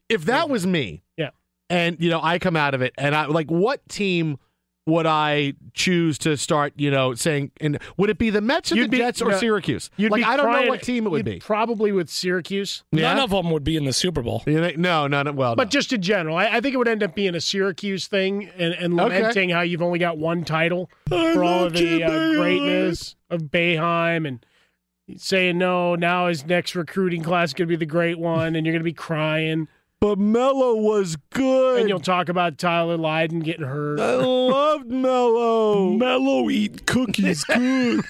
If 0.08 0.24
that 0.26 0.48
was 0.50 0.66
me, 0.66 1.02
Yeah. 1.16 1.30
and 1.70 1.96
you 2.00 2.10
know, 2.10 2.20
I 2.22 2.38
come 2.38 2.56
out 2.56 2.74
of 2.74 2.82
it, 2.82 2.92
and 2.98 3.14
I 3.14 3.26
like, 3.26 3.50
what 3.50 3.86
team 3.88 4.38
would 4.86 5.06
I 5.06 5.52
choose 5.74 6.18
to 6.18 6.36
start? 6.36 6.72
You 6.76 6.90
know, 6.90 7.14
saying, 7.14 7.52
and 7.60 7.78
would 7.96 8.10
it 8.10 8.18
be 8.18 8.30
the 8.30 8.40
Mets 8.40 8.72
or 8.72 8.76
You'd 8.76 8.86
the 8.86 8.88
be- 8.88 8.98
Jets 8.98 9.22
or 9.22 9.30
no, 9.30 9.38
Syracuse? 9.38 9.90
You'd 9.96 10.10
like, 10.10 10.20
be 10.20 10.24
I 10.24 10.36
don't 10.36 10.46
crying- 10.46 10.64
know 10.66 10.70
what 10.72 10.82
team 10.82 11.06
it 11.06 11.10
would 11.10 11.24
be. 11.24 11.38
Probably 11.38 11.92
with 11.92 12.08
Syracuse. 12.10 12.82
None 12.90 13.18
of 13.18 13.30
them 13.30 13.50
would 13.50 13.62
be 13.64 13.76
in 13.76 13.84
the 13.84 13.92
Super 13.92 14.22
Bowl. 14.22 14.42
You 14.46 14.60
think- 14.60 14.78
no, 14.78 15.06
no, 15.06 15.22
no. 15.22 15.32
Well, 15.32 15.54
But 15.54 15.68
no. 15.68 15.70
just 15.70 15.92
in 15.92 16.02
general, 16.02 16.36
I, 16.36 16.46
I 16.46 16.60
think 16.60 16.74
it 16.74 16.78
would 16.78 16.88
end 16.88 17.02
up 17.02 17.14
being 17.14 17.34
a 17.34 17.40
Syracuse 17.40 18.06
thing 18.08 18.48
and, 18.58 18.74
and 18.74 18.98
Okay. 19.00 19.16
lamenting 19.18 19.50
how 19.50 19.60
you've 19.60 19.82
only 19.82 19.98
got 20.00 20.18
one 20.18 20.44
title 20.44 20.90
for 21.08 21.44
all 21.44 21.64
of 21.64 21.74
the 21.74 22.02
uh, 22.02 22.32
greatness 22.34 23.14
of 23.30 23.42
Boeheim 23.42 24.26
and 24.26 24.44
saying 25.16 25.58
no, 25.58 25.94
now 25.94 26.28
his 26.28 26.46
next 26.46 26.74
recruiting 26.74 27.22
class 27.22 27.50
is 27.50 27.54
going 27.54 27.68
to 27.68 27.72
be 27.72 27.76
the 27.76 27.86
great 27.86 28.18
one, 28.18 28.56
and 28.56 28.64
you're 28.66 28.72
going 28.72 28.80
to 28.80 28.84
be 28.84 28.92
crying. 28.92 29.68
But 30.02 30.18
Melo 30.18 30.74
was 30.74 31.14
good. 31.30 31.78
And 31.78 31.88
you'll 31.88 32.00
talk 32.00 32.28
about 32.28 32.58
Tyler 32.58 32.96
Lydon 32.96 33.38
getting 33.38 33.64
hurt. 33.64 34.00
I 34.00 34.16
loved 34.16 34.90
Melo. 34.90 35.90
Melo 35.96 36.50
eat 36.50 36.88
cookies 36.88 37.44
good. 37.44 38.04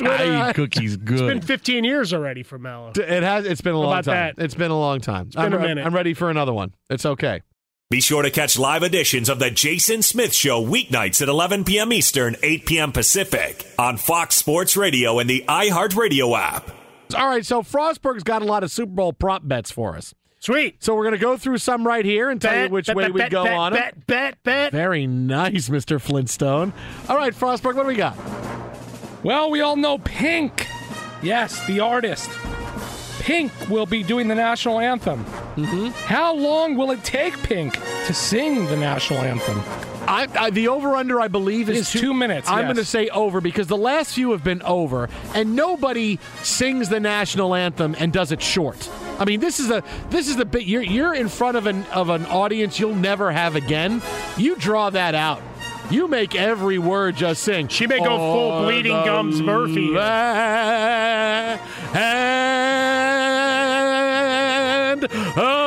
I 0.00 0.50
eat 0.50 0.54
cookies 0.54 0.96
good. 0.96 1.14
It's 1.14 1.22
been 1.22 1.40
15 1.40 1.82
years 1.82 2.14
already 2.14 2.44
for 2.44 2.60
Melo. 2.60 2.92
It 2.94 3.24
has. 3.24 3.44
It's 3.44 3.60
been 3.60 3.74
a 3.74 3.80
long 3.80 3.90
about 3.90 4.04
time. 4.04 4.34
that? 4.36 4.44
It's 4.44 4.54
been 4.54 4.70
a 4.70 4.78
long 4.78 5.00
time. 5.00 5.26
It's 5.26 5.34
been 5.34 5.46
I'm, 5.46 5.54
a 5.54 5.58
minute. 5.58 5.84
I'm 5.84 5.92
ready 5.92 6.14
for 6.14 6.30
another 6.30 6.52
one. 6.52 6.74
It's 6.88 7.04
okay. 7.04 7.42
Be 7.90 8.00
sure 8.00 8.22
to 8.22 8.30
catch 8.30 8.56
live 8.56 8.84
editions 8.84 9.28
of 9.28 9.40
The 9.40 9.50
Jason 9.50 10.02
Smith 10.02 10.32
Show 10.32 10.64
weeknights 10.64 11.20
at 11.22 11.28
11 11.28 11.64
p.m. 11.64 11.92
Eastern, 11.92 12.36
8 12.40 12.66
p.m. 12.66 12.92
Pacific 12.92 13.66
on 13.76 13.96
Fox 13.96 14.36
Sports 14.36 14.76
Radio 14.76 15.18
and 15.18 15.28
the 15.28 15.44
iHeartRadio 15.48 16.38
app. 16.38 16.70
All 17.14 17.28
right. 17.28 17.44
So 17.44 17.62
Frostburg's 17.62 18.22
got 18.22 18.42
a 18.42 18.44
lot 18.44 18.62
of 18.64 18.70
Super 18.70 18.92
Bowl 18.92 19.12
prop 19.12 19.46
bets 19.46 19.70
for 19.70 19.96
us. 19.96 20.14
Sweet. 20.40 20.82
So 20.82 20.94
we're 20.94 21.02
going 21.02 21.14
to 21.14 21.20
go 21.20 21.36
through 21.36 21.58
some 21.58 21.84
right 21.86 22.04
here 22.04 22.30
and 22.30 22.40
tell 22.40 22.64
you 22.64 22.70
which 22.70 22.86
bet, 22.86 22.96
way 22.96 23.04
bet, 23.04 23.12
we 23.12 23.20
bet, 23.22 23.30
go 23.30 23.44
bet, 23.44 23.52
on 23.54 23.72
'em. 23.74 23.80
bet, 23.80 24.06
bet, 24.06 24.42
bet. 24.44 24.72
Very 24.72 25.06
nice, 25.06 25.68
Mr. 25.68 26.00
Flintstone. 26.00 26.72
All 27.08 27.16
right, 27.16 27.34
Frostburg, 27.34 27.74
what 27.74 27.82
do 27.82 27.88
we 27.88 27.96
got? 27.96 28.16
Well, 29.24 29.50
we 29.50 29.60
all 29.62 29.74
know 29.74 29.98
Pink. 29.98 30.68
Yes, 31.22 31.66
the 31.66 31.80
artist. 31.80 32.30
Pink 33.18 33.50
will 33.68 33.84
be 33.86 34.04
doing 34.04 34.28
the 34.28 34.34
national 34.36 34.78
anthem. 34.78 35.24
Mm-hmm. 35.56 35.88
How 36.06 36.32
long 36.34 36.76
will 36.76 36.92
it 36.92 37.02
take 37.02 37.36
Pink 37.42 37.74
to 38.06 38.14
sing 38.14 38.64
the 38.66 38.76
national 38.76 39.18
anthem? 39.20 39.60
I, 40.08 40.26
I, 40.46 40.50
the 40.50 40.68
over 40.68 40.96
under, 40.96 41.20
I 41.20 41.28
believe, 41.28 41.68
is 41.68 41.80
Is 41.94 42.00
two 42.00 42.14
minutes, 42.14 42.48
I'm 42.48 42.60
yes. 42.60 42.66
going 42.66 42.76
to 42.76 42.84
say 42.84 43.08
over 43.08 43.40
because 43.42 43.66
the 43.66 43.76
last 43.76 44.14
few 44.14 44.30
have 44.32 44.42
been 44.42 44.62
over, 44.62 45.08
and 45.34 45.54
nobody 45.54 46.18
sings 46.42 46.88
the 46.88 46.98
national 46.98 47.54
anthem 47.54 47.94
and 47.98 48.12
does 48.12 48.32
it 48.32 48.40
short. 48.40 48.88
I 49.18 49.24
mean, 49.26 49.40
this 49.40 49.60
is 49.60 49.70
a 49.70 49.82
this 50.10 50.28
is 50.28 50.36
the 50.36 50.44
bit 50.46 50.62
you're 50.64 50.82
you're 50.82 51.14
in 51.14 51.28
front 51.28 51.56
of 51.56 51.66
an 51.66 51.84
of 51.92 52.08
an 52.08 52.24
audience 52.26 52.78
you'll 52.80 52.94
never 52.94 53.30
have 53.30 53.54
again. 53.56 54.00
You 54.36 54.56
draw 54.56 54.90
that 54.90 55.14
out. 55.14 55.42
You 55.90 56.06
make 56.08 56.34
every 56.34 56.78
word 56.78 57.16
just 57.16 57.42
sing. 57.42 57.68
She 57.68 57.86
may 57.86 57.98
go 57.98 58.16
full 58.16 58.52
"Oh, 58.52 58.62
Bleeding 58.64 58.92
Gums 58.92 59.40
Murphy. 59.40 59.88
land 64.88 65.04
of 65.04 65.57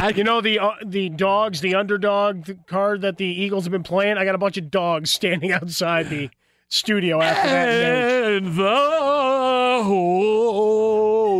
free. 0.00 0.12
You 0.16 0.24
know 0.24 0.40
the 0.40 0.58
uh, 0.58 0.70
the 0.84 1.08
dogs, 1.08 1.60
the 1.60 1.74
underdog 1.74 2.48
card 2.66 3.02
that 3.02 3.16
the 3.16 3.24
Eagles 3.26 3.64
have 3.64 3.72
been 3.72 3.82
playing. 3.82 4.16
I 4.18 4.24
got 4.24 4.34
a 4.34 4.38
bunch 4.38 4.56
of 4.56 4.70
dogs 4.70 5.10
standing 5.10 5.52
outside 5.60 6.08
the 6.10 6.30
studio 6.68 7.20
after 7.20 7.48
that. 7.48 7.66
note. 7.66 8.36
And 8.42 8.56
the 8.56 9.80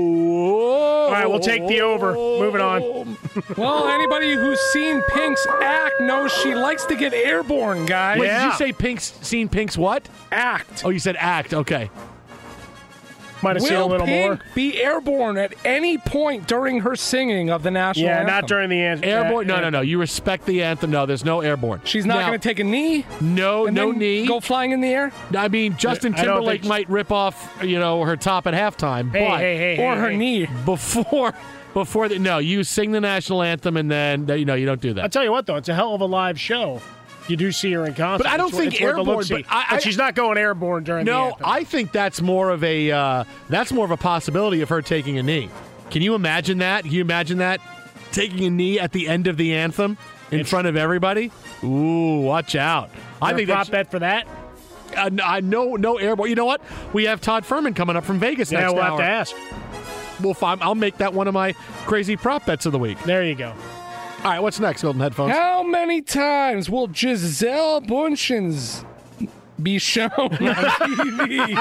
All 0.01 1.11
right, 1.13 1.27
we'll 1.29 1.41
take 1.41 1.67
the 1.67 1.81
over. 1.81 2.15
Moving 2.15 2.61
on. 2.61 3.17
Well, 3.57 3.87
anybody 3.89 4.35
who's 4.35 4.59
seen 4.73 5.01
Pink's 5.15 5.47
act 5.63 6.01
knows 6.01 6.33
she 6.33 6.55
likes 6.55 6.85
to 6.87 6.97
get 6.97 7.15
airborne, 7.15 7.87
guys. 7.87 8.19
Wait, 8.19 8.27
Yeah. 8.27 8.45
did 8.45 8.53
you 8.53 8.59
say 8.59 8.73
Pink's 8.73 9.13
seen 9.23 9.49
Pink's 9.49 9.79
what? 9.79 10.09
Act. 10.33 10.83
Oh, 10.85 10.89
you 10.91 10.99
said 10.99 11.15
act. 11.19 11.55
Okay. 11.55 11.91
Might 13.43 13.57
have 13.57 13.63
seen 13.65 13.75
a 13.77 13.81
Will 13.81 13.89
little 13.89 14.07
Pink 14.07 14.27
more. 14.39 14.39
be 14.55 14.83
airborne 14.83 15.39
at 15.39 15.55
any 15.65 15.97
point 15.99 16.47
during 16.47 16.81
her 16.81 16.95
singing 16.97 17.51
of 17.51 17.63
the 17.63 17.71
national 17.71 18.07
Yeah, 18.07 18.13
anthem? 18.19 18.29
Yeah, 18.29 18.35
not 18.41 18.49
during 18.49 18.69
the 18.71 18.81
anthem. 18.83 19.09
Airborne? 19.09 19.51
Uh, 19.51 19.57
no, 19.57 19.63
no, 19.63 19.71
no. 19.71 19.81
You 19.81 19.99
respect 19.99 20.45
the 20.47 20.63
anthem. 20.63 20.91
No, 20.91 21.07
there's 21.07 21.25
no 21.25 21.41
airborne. 21.41 21.81
She's 21.85 22.05
not 22.07 22.27
going 22.27 22.39
to 22.39 22.49
take 22.49 22.59
a 22.59 22.65
knee. 22.65 23.07
No, 23.21 23.67
and 23.67 23.75
no 23.75 23.91
then 23.91 23.99
knee. 24.01 24.27
Go 24.27 24.41
flying 24.41 24.73
in 24.73 24.81
the 24.81 24.89
air. 24.89 25.13
I 25.37 25.49
mean, 25.49 25.77
Justin 25.77 26.15
I 26.15 26.23
Timberlake 26.23 26.61
think- 26.63 26.69
might 26.69 26.89
rip 26.91 27.11
off, 27.11 27.57
you 27.63 27.79
know, 27.79 28.05
her 28.05 28.17
top 28.17 28.47
at 28.47 28.55
halftime, 28.55 29.11
Hey, 29.13 29.27
but 29.29 29.39
hey, 29.41 29.57
hey, 29.57 29.83
or 29.83 29.95
hey, 29.95 30.01
her 30.01 30.11
hey. 30.11 30.17
knee. 30.17 30.47
before, 30.65 31.33
before 31.73 32.09
the 32.09 32.19
no, 32.19 32.39
you 32.39 32.63
sing 32.65 32.93
the 32.93 33.01
national 33.01 33.43
anthem 33.43 33.77
and 33.77 33.91
then 33.91 34.27
you 34.29 34.45
know 34.45 34.55
you 34.55 34.67
don't 34.67 34.81
do 34.81 34.93
that. 34.95 35.03
I'll 35.05 35.09
tell 35.09 35.25
you 35.25 35.31
what, 35.33 35.47
though, 35.47 35.57
it's 35.57 35.69
a 35.69 35.75
hell 35.75 35.95
of 35.95 36.01
a 36.01 36.07
live 36.07 36.39
show. 36.39 36.81
You 37.29 37.37
do 37.37 37.53
see 37.53 37.73
her 37.73 37.87
in 37.87 37.95
concert, 37.95 38.25
But 38.25 38.33
I 38.33 38.37
don't 38.37 38.49
It's 38.49 38.57
think 38.59 38.73
it's 38.75 38.83
airborne, 38.83 39.25
but 39.29 39.45
I- 39.49 39.65
I- 39.77 39.79
she's 39.79 39.97
not 39.97 40.15
going 40.15 40.37
airborne 40.39 40.83
during 40.85 41.05
the 41.05 41.13
No. 41.13 41.37
I 41.45 41.63
think 41.65 41.93
that's 41.93 42.21
more 42.21 42.51
of 42.51 42.65
a 42.65 42.91
uh, 42.91 43.25
that's 43.49 43.73
more 43.73 43.85
of 43.85 43.91
a 43.93 43.97
possibility 43.97 44.63
of 44.63 44.69
her 44.71 44.83
taking 44.83 45.17
a 45.19 45.23
knee. 45.23 45.49
Can 45.91 46.03
you 46.03 46.15
imagine 46.15 46.59
that? 46.59 46.85
Can 46.85 46.93
you 46.93 47.01
imagine 47.03 47.39
that 47.39 47.61
taking 48.13 48.45
a 48.45 48.51
knee 48.51 48.79
at 48.81 48.93
the 48.93 49.09
end 49.09 49.27
of 49.29 49.37
the 49.37 49.55
anthem 49.55 49.97
in 50.33 50.45
front 50.45 50.67
of 50.67 50.77
everybody? 50.77 51.31
Ooh, 51.63 52.21
watch 52.23 52.57
out! 52.57 52.91
I 53.23 53.35
think 53.35 53.49
prop 53.49 53.71
bet 53.71 53.91
for 53.91 53.99
that. 54.01 54.27
uh, 54.97 55.03
n- 55.07 55.21
uh, 55.21 55.41
no 55.41 55.77
no 55.77 55.99
airborne. 55.99 56.31
You 56.31 56.35
know 56.37 56.47
what? 56.47 56.61
We 56.93 57.05
have 57.05 57.21
Todd 57.21 57.45
Fuhrman 57.45 57.77
coming 57.77 57.95
up 57.97 58.05
from 58.05 58.19
Vegas 58.19 58.51
Yeah, 58.51 58.61
next 58.61 58.73
we'll 58.73 58.83
hour. 58.83 58.91
have 58.91 58.99
to 58.99 59.05
ask. 59.05 59.37
we'll 60.21 60.35
find. 60.35 60.61
I'll 60.63 60.75
make 60.75 60.97
that 60.99 61.15
one 61.15 61.29
of 61.29 61.35
my 61.35 61.53
crazy 61.87 62.17
prop 62.17 62.45
bets 62.47 62.67
of 62.67 62.73
the 62.73 62.79
week. 62.79 63.01
There 63.05 63.23
you 63.25 63.35
go. 63.37 63.53
All 64.23 64.31
right, 64.31 64.41
what's 64.41 64.61
next, 64.61 64.83
Golden 64.83 65.01
Headphones? 65.01 65.33
How 65.33 65.63
many 65.63 66.03
times 66.03 66.69
will 66.69 66.89
Gisele 66.89 67.81
Bündchens 67.81 68.85
be 69.63 69.79
shown 69.79 70.11
on 70.11 70.29
TV? 70.31 71.55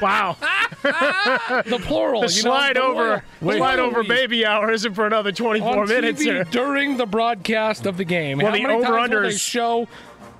wow. 0.00 0.36
the 1.66 1.80
plural. 1.82 2.20
The 2.20 2.26
you 2.28 2.32
slide 2.32 2.76
the 2.76 2.82
over, 2.82 3.24
slide 3.40 3.80
over 3.80 4.04
baby 4.04 4.46
hour 4.46 4.70
isn't 4.70 4.94
for 4.94 5.04
another 5.04 5.32
24 5.32 5.78
on 5.82 5.88
minutes 5.88 6.22
TV 6.22 6.24
here. 6.26 6.44
during 6.44 6.96
the 6.96 7.06
broadcast 7.06 7.86
of 7.86 7.96
the 7.96 8.04
game. 8.04 8.38
Well, 8.38 8.46
How 8.46 8.52
the 8.56 8.62
many 8.62 8.74
times 8.74 8.84
over-under 8.88 9.20
will 9.22 9.30
they 9.30 9.36
show 9.36 9.88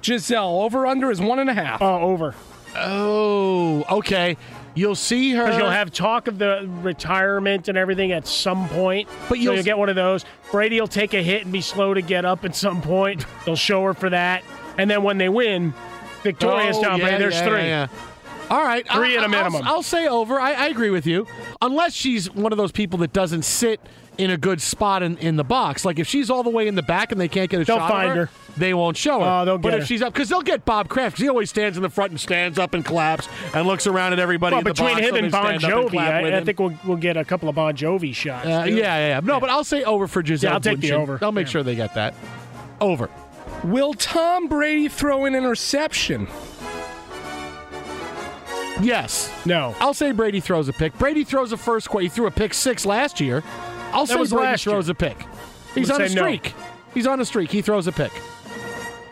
Giselle? 0.05 0.61
Over 0.63 0.87
under 0.87 1.11
is 1.11 1.21
one 1.21 1.41
and 1.41 1.51
a 1.51 1.55
half. 1.55 1.83
Oh, 1.83 1.99
over. 1.99 2.35
Oh, 2.77 3.85
oh 3.89 3.99
okay. 3.99 4.37
You'll 4.75 4.95
see 4.95 5.33
her. 5.33 5.45
Because 5.45 5.59
you'll 5.59 5.71
have 5.71 5.93
talk 5.93 6.29
of 6.29 6.39
the 6.39 6.69
retirement 6.83 7.69
and 7.69 7.77
everything 7.77 8.13
at 8.13 8.27
some 8.27 8.69
point. 8.69 9.09
But 9.29 9.39
you'll- 9.39 9.55
you'll 9.55 9.65
get 9.65 9.77
one 9.79 9.89
of 9.89 9.97
those. 9.97 10.25
Brady 10.51 10.81
will 10.81 10.89
take 10.89 11.13
a 11.15 11.23
hit 11.23 11.43
and 11.43 11.53
be 11.53 11.61
slow 11.61 11.95
to 11.95 12.01
get 12.03 12.25
up 12.25 12.45
at 12.45 12.57
some 12.57 12.81
point. 12.83 13.25
They'll 13.45 13.57
show 13.57 13.83
her 13.85 13.95
for 13.95 14.11
that. 14.11 14.43
And 14.79 14.91
then 14.91 15.03
when 15.03 15.19
they 15.19 15.29
win, 15.29 15.75
victorious 16.23 16.77
Oh, 16.79 16.83
Tom 16.85 17.01
Brady, 17.01 17.19
there's 17.19 17.35
yeah, 17.35 17.45
three. 17.49 17.59
yeah, 17.61 17.87
yeah. 17.93 18.49
All 18.51 18.63
right, 18.63 18.87
Three 18.91 19.17
I'll- 19.17 19.25
at 19.25 19.31
a 19.31 19.37
I'll- 19.37 19.45
minimum. 19.45 19.63
I'll, 19.67 19.83
say 19.83 20.07
over. 20.09 20.39
I, 20.39 20.53
I 20.53 20.67
agree 20.69 20.91
with 20.91 21.07
you, 21.07 21.27
unless 21.63 21.95
she's 21.95 22.31
one 22.31 22.53
of 22.53 22.59
those 22.59 22.73
people 22.73 22.99
that 23.01 23.13
doesn't 23.13 23.43
sit 23.43 23.81
in 24.19 24.31
a 24.31 24.37
good 24.37 24.61
spot 24.61 25.03
in, 25.03 25.17
in 25.19 25.37
the 25.37 25.45
box. 25.45 25.87
Like 25.87 25.99
if 25.99 26.07
she's 26.07 26.29
all 26.29 26.43
the 26.43 26.51
way 26.51 26.69
in 26.69 26.75
the 26.75 26.83
back 26.83 27.13
and 27.13 27.21
they 27.21 27.29
can't 27.29 27.49
get 27.51 27.63
a 27.63 27.65
They'll 27.65 27.79
shot, 27.79 27.91
find 27.91 28.15
her. 28.15 28.31
They 28.57 28.75
won't 28.75 28.97
show 28.99 29.21
her. 29.21 29.27
Oh, 29.27 29.45
they'll 29.47 29.59
but 29.59 29.73
if 29.75 29.81
her. 29.81 29.87
she's 29.87 30.03
up, 30.03 30.13
because 30.13 30.29
they'll 30.29 30.43
get 30.43 30.65
Bob 30.67 30.89
Kraft. 30.89 31.17
he 31.19 31.29
always 31.29 31.49
stands 31.49 31.79
in 31.79 31.83
the 31.83 31.89
front 31.89 32.11
and 32.11 32.21
stands 32.21 32.59
up 32.59 32.75
and 32.75 32.85
claps 32.85 33.27
and 33.55 33.67
looks 33.67 33.87
around 33.87 34.13
at 34.13 34.19
everybody. 34.19 34.55
Well, 34.57 34.63
between 34.65 34.95
box 34.97 35.07
him 35.07 35.15
and 35.15 35.33
Bon 35.33 35.55
Jovi, 35.59 35.97
I, 35.99 36.37
I 36.37 36.45
think 36.45 36.59
we'll, 36.59 36.79
we'll 36.85 36.97
get 36.99 37.17
a 37.17 37.25
couple 37.25 37.49
of 37.49 37.55
Bon 37.55 37.75
Jovi 37.75 38.15
shots. 38.15 38.45
Uh, 38.47 38.51
yeah, 38.51 38.67
yeah, 38.67 39.09
yeah. 39.09 39.21
No, 39.25 39.41
but 39.41 39.49
I'll 39.49 39.65
say 39.65 39.85
over 39.85 40.07
for 40.07 40.23
Gisele. 40.23 40.51
Yeah, 40.51 40.55
I'll 40.55 40.61
take 40.61 40.81
the 40.81 40.93
over. 40.93 41.19
I'll 41.23 41.33
make 41.33 41.47
Yeah. 41.47 41.51
sure 41.53 41.63
they 41.63 41.75
get 41.75 41.95
that. 41.95 42.15
Over. 42.81 43.09
Will 43.65 43.95
Tom 43.95 44.49
Brady 44.49 44.89
throw 44.89 45.25
an 45.25 45.35
interception? 45.35 46.27
Yes. 48.81 49.31
No. 49.47 49.75
I'll 49.81 49.95
say 49.95 50.13
Brady 50.13 50.41
throws 50.41 50.69
a 50.69 50.73
pick. 50.73 50.97
Brady 50.99 51.25
throws 51.25 51.53
a 51.53 51.57
first 51.57 51.89
quarter. 51.89 52.03
He 52.03 52.09
threw 52.09 52.27
a 52.27 52.31
pick 52.31 52.55
six 52.55 52.85
last 52.85 53.21
year. 53.21 53.43
I'll 53.93 54.07
That 54.07 54.13
say 54.15 54.35
Brady 54.35 54.35
last 54.37 54.67
year. 54.67 54.75
throws 54.75 54.89
a 54.89 54.95
pick. 54.95 55.25
He's 55.75 55.91
on 55.91 56.03
a 56.03 56.09
say 56.09 56.15
no. 56.15 56.23
streak. 56.23 56.55
He's 56.95 57.07
on 57.07 57.21
a 57.21 57.25
streak. 57.25 57.51
He 57.51 57.63
throws 57.63 57.87
a 57.87 57.93
pick. 57.93 58.13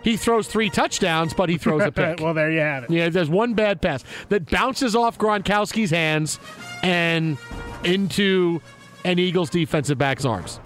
He 0.02 0.16
throws 0.16 0.46
three 0.48 0.70
touchdowns, 0.70 1.34
but 1.34 1.48
he 1.48 1.58
throws 1.58 1.82
a 1.82 1.92
pick. 1.92 2.20
well, 2.20 2.32
there 2.34 2.50
you 2.50 2.60
have 2.60 2.84
it. 2.84 2.90
yeah, 2.90 3.08
there's 3.10 3.28
one 3.30 3.54
bad 3.54 3.82
pass 3.82 4.02
that 4.30 4.48
bounces 4.50 4.96
off 4.96 5.18
Gronkowski's 5.18 5.90
hands 5.90 6.38
and 6.82 7.36
into 7.84 8.60
an 9.04 9.18
Eagles 9.18 9.50
defensive 9.50 9.98
back's 9.98 10.24
arms. 10.24 10.60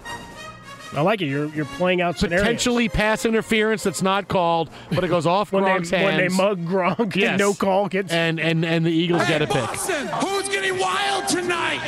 I 0.93 1.01
like 1.01 1.21
it. 1.21 1.25
You're 1.25 1.47
you're 1.47 1.65
playing 1.65 1.99
out 1.99 2.17
scenarios. 2.17 2.43
Potentially 2.43 2.87
pass 2.87 3.25
interference 3.25 3.83
that's 3.83 4.01
not 4.01 4.29
called, 4.29 4.69
but 4.91 5.03
it 5.03 5.09
goes 5.09 5.25
off 5.25 5.51
when 5.51 5.63
Gronk's 5.65 5.89
they 5.89 6.01
when 6.03 6.15
they 6.17 6.29
mug 6.29 6.65
Gronk 6.65 7.13
Yes. 7.17 7.31
and 7.31 7.39
no 7.39 7.53
call 7.53 7.89
gets 7.89 8.13
and, 8.13 8.39
and, 8.39 8.63
and 8.63 8.85
the 8.85 8.91
Eagles 8.91 9.25
get 9.27 9.41
a 9.41 9.47
pick. 9.47 9.55
Boston, 9.55 10.07
who's 10.07 10.47
getting 10.47 10.79
wild 10.79 11.27
tonight? 11.27 11.81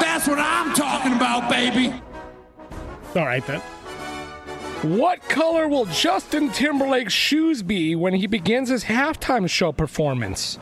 That's 0.00 0.28
what 0.28 0.38
I'm 0.38 0.72
talking 0.74 1.14
about, 1.14 1.50
baby. 1.50 1.92
all 3.16 3.26
right 3.26 3.44
then. 3.44 3.60
What 4.82 5.20
color 5.28 5.66
will 5.68 5.86
Justin 5.86 6.50
Timberlake's 6.50 7.12
shoes 7.12 7.62
be 7.64 7.96
when 7.96 8.14
he 8.14 8.26
begins 8.28 8.68
his 8.68 8.84
halftime 8.84 9.50
show 9.50 9.72
performance? 9.72 10.58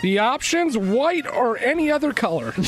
The 0.00 0.18
options 0.20 0.78
white 0.78 1.26
or 1.26 1.58
any 1.58 1.90
other 1.90 2.12
color. 2.14 2.54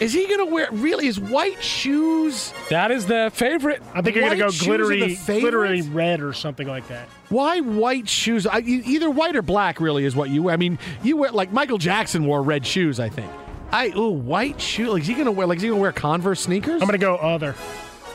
Is 0.00 0.12
he 0.12 0.26
going 0.26 0.38
to 0.38 0.52
wear 0.52 0.68
really 0.70 1.06
his 1.06 1.18
white 1.18 1.62
shoes? 1.62 2.52
that 2.70 2.90
is 2.92 3.06
the 3.06 3.30
favorite. 3.34 3.82
I 3.94 4.00
think 4.02 4.14
you're 4.16 4.24
gonna 4.28 4.36
White 4.36 4.46
go 4.46 4.50
shoes 4.50 4.68
are 4.68 4.72
the 4.86 4.96
glittery, 4.96 5.14
favorite? 5.16 5.40
glittery 5.40 5.82
red 5.82 6.20
or 6.20 6.32
something 6.32 6.68
like 6.68 6.86
that. 6.88 7.08
Why 7.30 7.60
white 7.60 8.08
shoes? 8.08 8.46
I, 8.46 8.58
e- 8.60 8.82
either 8.86 9.10
white 9.10 9.34
or 9.34 9.42
black 9.42 9.80
really 9.80 10.04
is 10.04 10.14
what 10.14 10.30
you 10.30 10.44
wear. 10.44 10.54
I 10.54 10.56
mean, 10.56 10.78
you 11.02 11.16
wear 11.16 11.32
like 11.32 11.52
Michael 11.52 11.78
Jackson 11.78 12.26
wore 12.26 12.42
red 12.42 12.64
shoes. 12.64 13.00
I 13.00 13.08
think. 13.08 13.28
I 13.72 13.92
ooh 13.96 14.10
white 14.10 14.60
shoe. 14.60 14.90
Like 14.90 15.02
is 15.02 15.08
he 15.08 15.14
gonna 15.14 15.32
wear? 15.32 15.46
Like 15.46 15.56
is 15.56 15.62
he 15.62 15.68
gonna 15.68 15.80
wear 15.80 15.92
Converse 15.92 16.40
sneakers? 16.40 16.80
I'm 16.80 16.88
gonna 16.88 16.98
go 16.98 17.16
other. 17.16 17.54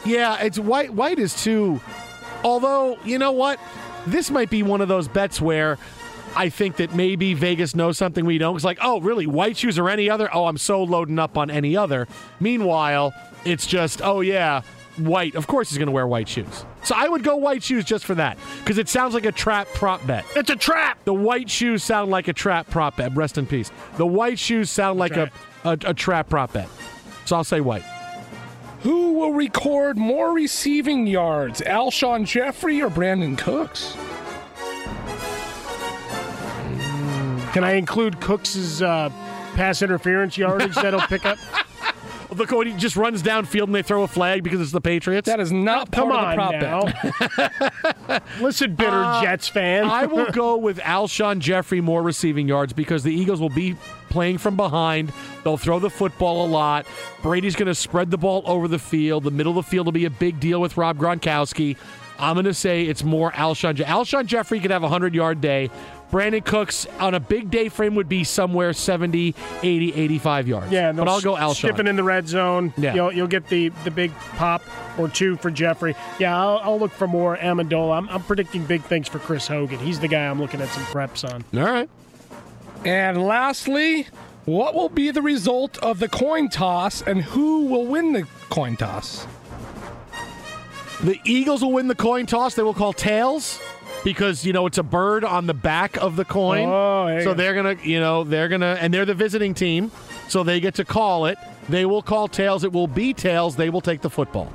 Yeah, 0.06 0.42
it's 0.42 0.60
white. 0.60 0.94
White 0.94 1.20
is 1.20 1.42
too. 1.42 1.80
Although 2.44 2.98
you 3.06 3.18
know 3.18 3.32
what, 3.32 3.60
this 4.08 4.30
might 4.30 4.50
be 4.50 4.64
one 4.64 4.82
of 4.82 4.88
those 4.88 5.08
bets 5.08 5.40
where 5.40 5.78
I 6.36 6.50
think 6.50 6.78
that 6.78 6.96
maybe 6.96 7.34
Vegas 7.34 7.76
knows 7.76 7.98
something 7.98 8.26
we 8.26 8.38
don't. 8.38 8.56
It's 8.56 8.66
like, 8.66 8.80
oh, 8.82 9.00
really? 9.02 9.28
White 9.28 9.58
shoes 9.58 9.78
or 9.78 9.90
any 9.90 10.10
other? 10.10 10.30
Oh, 10.34 10.48
I'm 10.48 10.58
so 10.58 10.84
loading 10.84 11.20
up 11.20 11.38
on 11.38 11.52
any 11.52 11.78
other. 11.78 12.08
Meanwhile, 12.40 13.14
it's 13.46 13.68
just, 13.68 14.02
oh 14.04 14.22
yeah, 14.22 14.62
white. 14.98 15.36
Of 15.36 15.48
course, 15.48 15.70
he's 15.70 15.78
going 15.78 15.88
to 15.88 15.92
wear 15.92 16.08
white 16.08 16.28
shoes. 16.28 16.66
So 16.84 16.96
I 16.96 17.08
would 17.08 17.24
go 17.24 17.36
white 17.36 17.64
shoes 17.64 17.86
just 17.86 18.04
for 18.06 18.16
that 18.16 18.38
because 18.60 18.78
it 18.78 18.90
sounds 18.90 19.14
like 19.14 19.26
a 19.26 19.32
trap 19.32 19.68
prop 19.76 20.06
bet. 20.06 20.26
It's 20.36 20.50
a 20.50 20.56
trap. 20.56 21.04
The 21.06 21.14
white 21.14 21.50
shoes 21.50 21.84
sound 21.84 22.12
like 22.12 22.28
a 22.28 22.34
trap 22.34 22.70
prop 22.70 22.98
bet. 22.98 23.16
Rest 23.16 23.38
in 23.38 23.46
peace. 23.46 23.72
The 23.98 24.06
white 24.06 24.40
shoes 24.40 24.70
sound 24.70 25.00
like 25.00 25.16
a, 25.16 25.32
a, 25.64 25.78
a 25.86 25.94
trap 25.94 26.30
prop 26.30 26.54
bet. 26.54 26.70
So 27.26 27.36
I'll 27.36 27.44
say 27.44 27.62
white. 27.62 27.84
Who 28.82 29.14
will 29.14 29.32
record 29.32 29.98
more 29.98 30.34
receiving 30.34 31.08
yards, 31.08 31.62
Alshon 31.62 32.26
Jeffery 32.26 32.82
or 32.82 32.90
Brandin 32.90 33.38
Cooks? 33.38 33.96
Can 37.54 37.64
I 37.64 37.74
include 37.74 38.20
Cooks's 38.20 38.82
uh, 38.82 39.10
pass 39.54 39.82
interference 39.82 40.38
yardage 40.38 40.76
that'll 40.76 41.02
pick 41.02 41.26
up? 41.26 41.38
Look 42.38 42.52
when 42.52 42.68
he 42.68 42.74
just 42.74 42.96
runs 42.96 43.22
downfield 43.24 43.64
and 43.64 43.76
they 43.76 43.82
throw 43.82 44.04
a 44.04 44.08
flag 44.08 44.44
because 44.44 44.62
it's 44.62 44.72
the 44.72 44.82
Patriots. 44.82 45.28
That 45.28 45.40
is 45.40 45.52
not 45.52 45.92
Come 45.92 46.10
part 46.10 46.38
on 46.38 46.40
of 46.40 46.62
the 46.62 46.68
prop 46.68 48.10
bet. 48.10 48.24
Listen, 48.42 48.76
bitter 48.76 49.04
Uh, 49.04 49.22
Jets 49.24 49.48
fan. 49.48 49.86
I 49.86 50.06
will 50.06 50.26
go 50.32 50.58
with 50.58 50.80
Alshon 50.80 51.40
Jeffery 51.40 51.82
more 51.82 52.02
receiving 52.02 52.48
yards 52.48 52.74
because 52.74 53.04
the 53.04 53.14
Eagles 53.14 53.40
will 53.40 53.50
be 53.50 53.76
playing 54.10 54.38
from 54.38 54.56
behind. 54.56 55.12
They'll 55.44 55.58
throw 55.58 55.80
the 55.80 55.90
football 55.90 56.46
a 56.46 56.48
lot. 56.48 56.86
Brady's 57.22 57.56
going 57.56 57.68
to 57.68 57.76
spread 57.76 58.12
the 58.12 58.18
ball 58.18 58.44
over 58.46 58.68
the 58.68 58.80
field. 58.80 59.24
The 59.24 59.32
middle 59.32 59.58
of 59.58 59.66
the 59.66 59.70
field 59.70 59.88
will 59.88 59.92
be 59.94 60.06
a 60.06 60.10
big 60.10 60.40
deal 60.40 60.62
with 60.62 60.78
Rob 60.78 60.98
Gronkowski. 60.98 61.78
I'm 62.20 62.36
going 62.36 62.46
to 62.46 62.54
say 62.54 62.84
it's 62.86 63.04
more 63.04 63.32
Alshon. 63.32 63.74
Je- 63.76 63.84
Alshon 63.84 64.28
Jeffery 64.28 64.60
could 64.60 64.70
have 64.72 64.84
a 64.84 64.86
100 64.86 65.16
yard 65.16 65.42
day. 65.42 65.72
Brandin 66.14 66.46
Cooks 66.46 66.86
on 67.00 67.16
a 67.16 67.20
big 67.20 67.50
day 67.50 67.70
frame 67.70 67.96
would 67.96 68.08
be 68.08 68.24
somewhere 68.24 68.72
70, 68.72 69.34
80, 69.64 69.94
85 69.96 70.48
yards. 70.48 70.72
Yeah, 70.72 70.92
but 70.92 71.08
I'll 71.08 71.20
go 71.20 71.34
Alshon. 71.34 71.56
Skipping 71.56 71.88
in 71.88 71.96
the 71.96 72.04
red 72.04 72.28
zone. 72.28 72.72
Yeah. 72.78 72.94
You'll, 72.94 73.12
you'll 73.14 73.28
get 73.28 73.48
the, 73.48 73.70
the 73.84 73.90
big 73.90 74.14
pop 74.36 74.62
or 75.00 75.10
two 75.10 75.38
for 75.38 75.50
Jeffery. 75.50 75.96
Yeah, 76.20 76.40
I'll, 76.40 76.60
I'll 76.60 76.80
look 76.80 76.92
for 76.92 77.08
more 77.08 77.36
Amendola. 77.38 77.98
I'm, 77.98 78.10
I'm 78.10 78.22
predicting 78.22 78.64
big 78.64 78.84
things 78.84 79.08
for 79.08 79.18
Chris 79.18 79.48
Hogan. 79.48 79.80
He's 79.80 80.00
the 80.00 80.08
guy 80.08 80.28
I'm 80.28 80.40
looking 80.40 80.62
at 80.62 80.70
some 80.70 80.84
preps 80.84 81.28
on. 81.28 81.44
All 81.60 81.66
right. 81.66 81.90
And 82.86 83.24
lastly, 83.26 84.06
what 84.46 84.76
will 84.76 84.90
be 84.90 85.10
the 85.10 85.24
result 85.24 85.80
of 85.80 85.98
the 85.98 86.10
coin 86.10 86.48
toss 86.48 87.02
and 87.02 87.24
who 87.24 87.66
will 87.66 87.88
win 87.88 88.14
the 88.14 88.28
coin 88.52 88.78
toss? 88.78 89.26
The 91.02 91.20
Eagles 91.26 91.64
will 91.64 91.72
win 91.72 91.88
the 91.88 91.96
coin 91.96 92.28
toss. 92.28 92.54
They 92.54 92.62
will 92.62 92.76
call 92.76 92.94
tails 92.94 93.60
because 94.04 94.46
you 94.46 94.54
know 94.54 94.66
it's 94.66 94.78
a 94.78 94.84
bird 94.84 95.24
on 95.24 95.48
the 95.48 95.54
back 95.54 95.98
of 95.98 96.16
the 96.16 96.26
coin. 96.26 96.68
Oh, 96.68 97.22
so 97.24 97.34
they're 97.34 97.54
gonna, 97.54 97.78
you 97.84 98.00
know, 98.00 98.24
they're 98.24 98.50
gonna, 98.50 98.78
and 98.80 98.94
they're 98.94 99.06
the 99.06 99.14
visiting 99.14 99.54
team, 99.54 99.92
so 100.28 100.44
they 100.44 100.60
get 100.60 100.76
to 100.76 100.86
call 100.86 101.26
it. 101.26 101.38
They 101.70 101.86
will 101.86 102.02
call 102.02 102.28
tails. 102.28 102.64
It 102.64 102.72
will 102.72 102.88
be 102.88 103.14
tails. 103.14 103.56
They 103.56 103.70
will 103.70 103.82
take 103.82 104.02
the 104.02 104.10
football. 104.10 104.52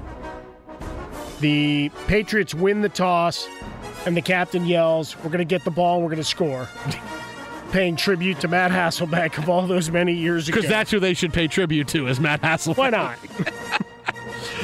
The 1.40 1.90
Patriots 2.06 2.54
win 2.54 2.82
the 2.82 2.88
toss, 2.88 3.48
and 4.06 4.16
the 4.16 4.20
captain 4.22 4.66
yells, 4.66 5.16
We're 5.16 5.30
going 5.30 5.38
to 5.38 5.44
get 5.44 5.64
the 5.64 5.70
ball 5.70 5.96
and 5.96 6.04
we're 6.04 6.10
going 6.10 6.22
to 6.22 6.24
score. 6.24 6.68
Paying 7.72 7.96
tribute 7.96 8.40
to 8.40 8.48
Matt 8.48 8.70
Hasselbeck 8.70 9.36
of 9.36 9.48
all 9.48 9.66
those 9.66 9.90
many 9.90 10.14
years 10.14 10.48
ago. 10.48 10.56
Because 10.56 10.70
that's 10.70 10.90
who 10.90 10.98
they 10.98 11.12
should 11.12 11.34
pay 11.34 11.46
tribute 11.46 11.86
to, 11.88 12.06
is 12.08 12.18
Matt 12.18 12.40
Hasselbeck. 12.40 12.78
Why 12.78 12.90
not? 12.90 13.18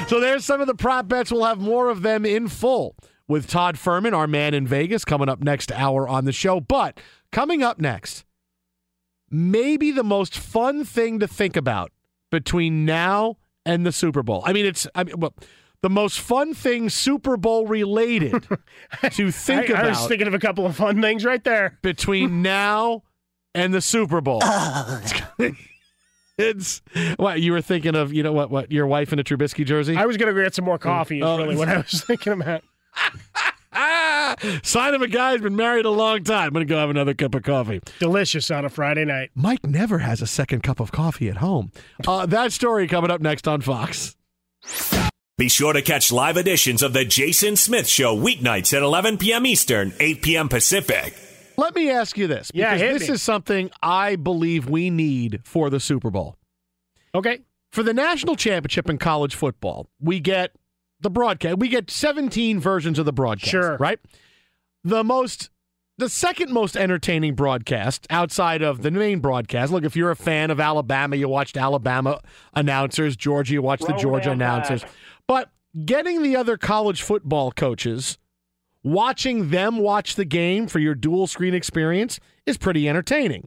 So 0.09 0.21
there's 0.21 0.45
some 0.45 0.61
of 0.61 0.67
the 0.67 0.75
prop 0.75 1.09
bets. 1.09 1.33
We'll 1.33 1.45
have 1.45 1.61
more 1.61 1.89
of 1.89 2.03
them 2.03 2.27
in 2.27 2.49
full 2.49 2.95
with 3.29 3.47
Todd 3.49 3.77
Fuhrman, 3.77 4.13
our 4.17 4.27
man 4.27 4.55
in 4.55 4.67
Vegas, 4.67 5.05
coming 5.05 5.29
up 5.29 5.43
next 5.43 5.73
hour 5.73 6.07
on 6.09 6.25
the 6.25 6.33
show. 6.33 6.61
But 6.61 7.01
coming 7.33 7.63
up 7.63 7.79
next, 7.79 8.25
maybe 9.31 9.91
the 9.91 10.05
most 10.05 10.39
fun 10.39 10.85
thing 10.85 11.19
to 11.21 11.27
think 11.29 11.57
about 11.57 11.91
between 12.31 12.85
now 12.85 13.37
and 13.65 13.87
the 13.87 13.93
Super 13.93 14.23
Bowl. 14.23 14.43
I 14.45 14.53
mean, 14.53 14.67
it's 14.67 14.87
I 14.95 15.05
mean, 15.05 15.19
well, 15.19 15.35
the 15.81 15.91
most 15.91 16.21
fun 16.21 16.55
thing 16.55 16.89
Super 16.91 17.37
Bowl 17.37 17.67
related 17.67 18.43
to 19.13 19.31
think 19.31 19.71
I, 19.71 19.73
about 19.75 19.85
I 19.85 19.89
was 19.91 20.07
thinking 20.07 20.27
of 20.27 20.35
a 20.35 20.39
couple 20.39 20.67
of 20.67 20.77
fun 20.77 21.01
things 21.01 21.25
right 21.25 21.43
there. 21.45 21.79
between 21.83 22.43
now 22.43 23.03
and 23.55 23.73
the 23.73 23.81
Super 23.81 24.21
Bowl. 24.21 24.43
it's 26.39 26.83
what 27.17 27.41
you 27.41 27.53
were 27.53 27.61
thinking 27.63 27.95
of. 27.95 28.13
You 28.13 28.23
know 28.23 28.33
what? 28.33 28.51
What 28.51 28.73
your 28.73 28.87
wife 28.87 29.13
in 29.13 29.19
a 29.19 29.25
Trubisky 29.25 29.65
jersey? 29.65 29.97
I 29.97 30.07
was 30.07 30.17
going 30.17 30.35
to 30.35 30.43
get 30.43 30.55
some 30.55 30.65
more 30.65 30.79
coffee, 30.79 31.19
is 31.19 31.25
Oh. 31.25 31.39
really 31.39 31.57
what 31.57 31.69
I 31.69 31.79
was 31.79 32.03
thinking 32.05 32.33
about. 32.35 32.63
Sign 34.63 34.95
of 34.95 35.03
a 35.03 35.09
guy 35.09 35.33
who's 35.33 35.41
been 35.41 35.57
married 35.57 35.85
a 35.85 35.91
long 35.91 36.23
time. 36.23 36.49
I'm 36.49 36.53
going 36.53 36.67
to 36.67 36.71
go 36.73 36.79
have 36.79 36.91
another 36.91 37.15
cup 37.15 37.35
of 37.35 37.43
coffee. 37.43 37.81
Delicious 37.99 38.51
on 38.51 38.65
a 38.65 38.69
Friday 38.69 39.05
night. 39.05 39.31
Mike 39.35 39.65
never 39.67 39.99
has 39.99 40.23
a 40.23 40.27
second 40.27 40.63
cup 40.63 40.81
of 40.81 40.93
coffee 40.93 41.29
at 41.29 41.39
home. 41.39 41.73
Uh, 42.07 42.27
that 42.27 42.53
story 42.53 42.87
coming 42.87 43.11
up 43.11 43.21
next 43.21 43.49
on 43.49 43.61
Fox. 43.61 44.17
Be 45.37 45.49
sure 45.49 45.73
to 45.73 45.83
catch 45.83 46.13
live 46.13 46.37
editions 46.37 46.83
of 46.83 46.93
The 46.93 47.05
Jason 47.05 47.57
Smith 47.57 47.89
Show 47.89 48.17
weeknights 48.17 48.73
at 48.77 48.83
11 48.83 49.19
p.m. 49.19 49.45
Eastern, 49.47 49.93
8 49.99 50.23
p.m. 50.23 50.49
Pacific. 50.49 51.15
Let 51.57 51.75
me 51.75 51.91
ask 51.91 52.17
you 52.17 52.27
this 52.29 52.51
Yeah, 52.55 52.75
because 52.75 52.81
hit 52.81 52.93
this 53.01 53.09
me. 53.09 53.15
is 53.15 53.23
something 53.23 53.71
I 53.83 54.17
believe 54.17 54.69
we 54.69 54.91
need 54.91 55.41
for 55.45 55.71
the 55.71 55.81
Super 55.81 56.11
Bowl. 56.11 56.37
Okay. 57.15 57.41
For 57.73 57.83
the 57.83 57.95
national 57.95 58.37
championship 58.37 58.89
in 58.89 58.99
college 58.99 59.35
football, 59.35 59.89
we 60.01 60.21
get 60.21 60.53
the 61.05 61.11
broadcast. 61.11 61.59
We 61.59 61.69
get 61.69 61.91
17 61.91 62.59
versions 62.59 62.99
of 62.99 63.07
the 63.07 63.13
broadcast. 63.13 63.51
Sure. 63.51 63.77
Right? 63.77 64.01
The 64.83 65.05
most 65.05 65.51
the 65.97 66.09
second 66.09 66.51
most 66.53 66.77
entertaining 66.77 67.37
broadcast 67.37 68.09
outside 68.11 68.63
of 68.63 68.83
the 68.83 68.91
main 68.91 69.21
broadcast. 69.21 69.71
Look, 69.71 69.85
if 69.85 69.95
you're 69.95 70.11
a 70.11 70.17
fan 70.17 70.51
of 70.51 70.59
Alabama, 70.59 71.15
you 71.15 71.29
watched 71.29 71.57
Alabama 71.57 72.21
announcers, 72.53 73.17
Georgia, 73.17 73.53
you 73.53 73.63
watched 73.63 73.87
the 73.87 73.95
oh, 73.95 73.99
Georgia 73.99 74.31
them 74.31 74.41
back. 74.41 74.69
announcers. 74.69 74.91
But 75.29 75.53
getting 75.85 76.23
the 76.25 76.35
other 76.35 76.57
college 76.57 77.03
football 77.03 77.53
coaches, 77.53 78.19
watching 78.83 79.51
them 79.51 79.79
watch 79.79 80.17
the 80.17 80.25
game 80.25 80.67
for 80.67 80.81
your 80.81 80.97
dual 80.97 81.29
screen 81.29 81.55
experience 81.55 82.19
is 82.45 82.59
pretty 82.59 82.89
entertaining. 82.89 83.47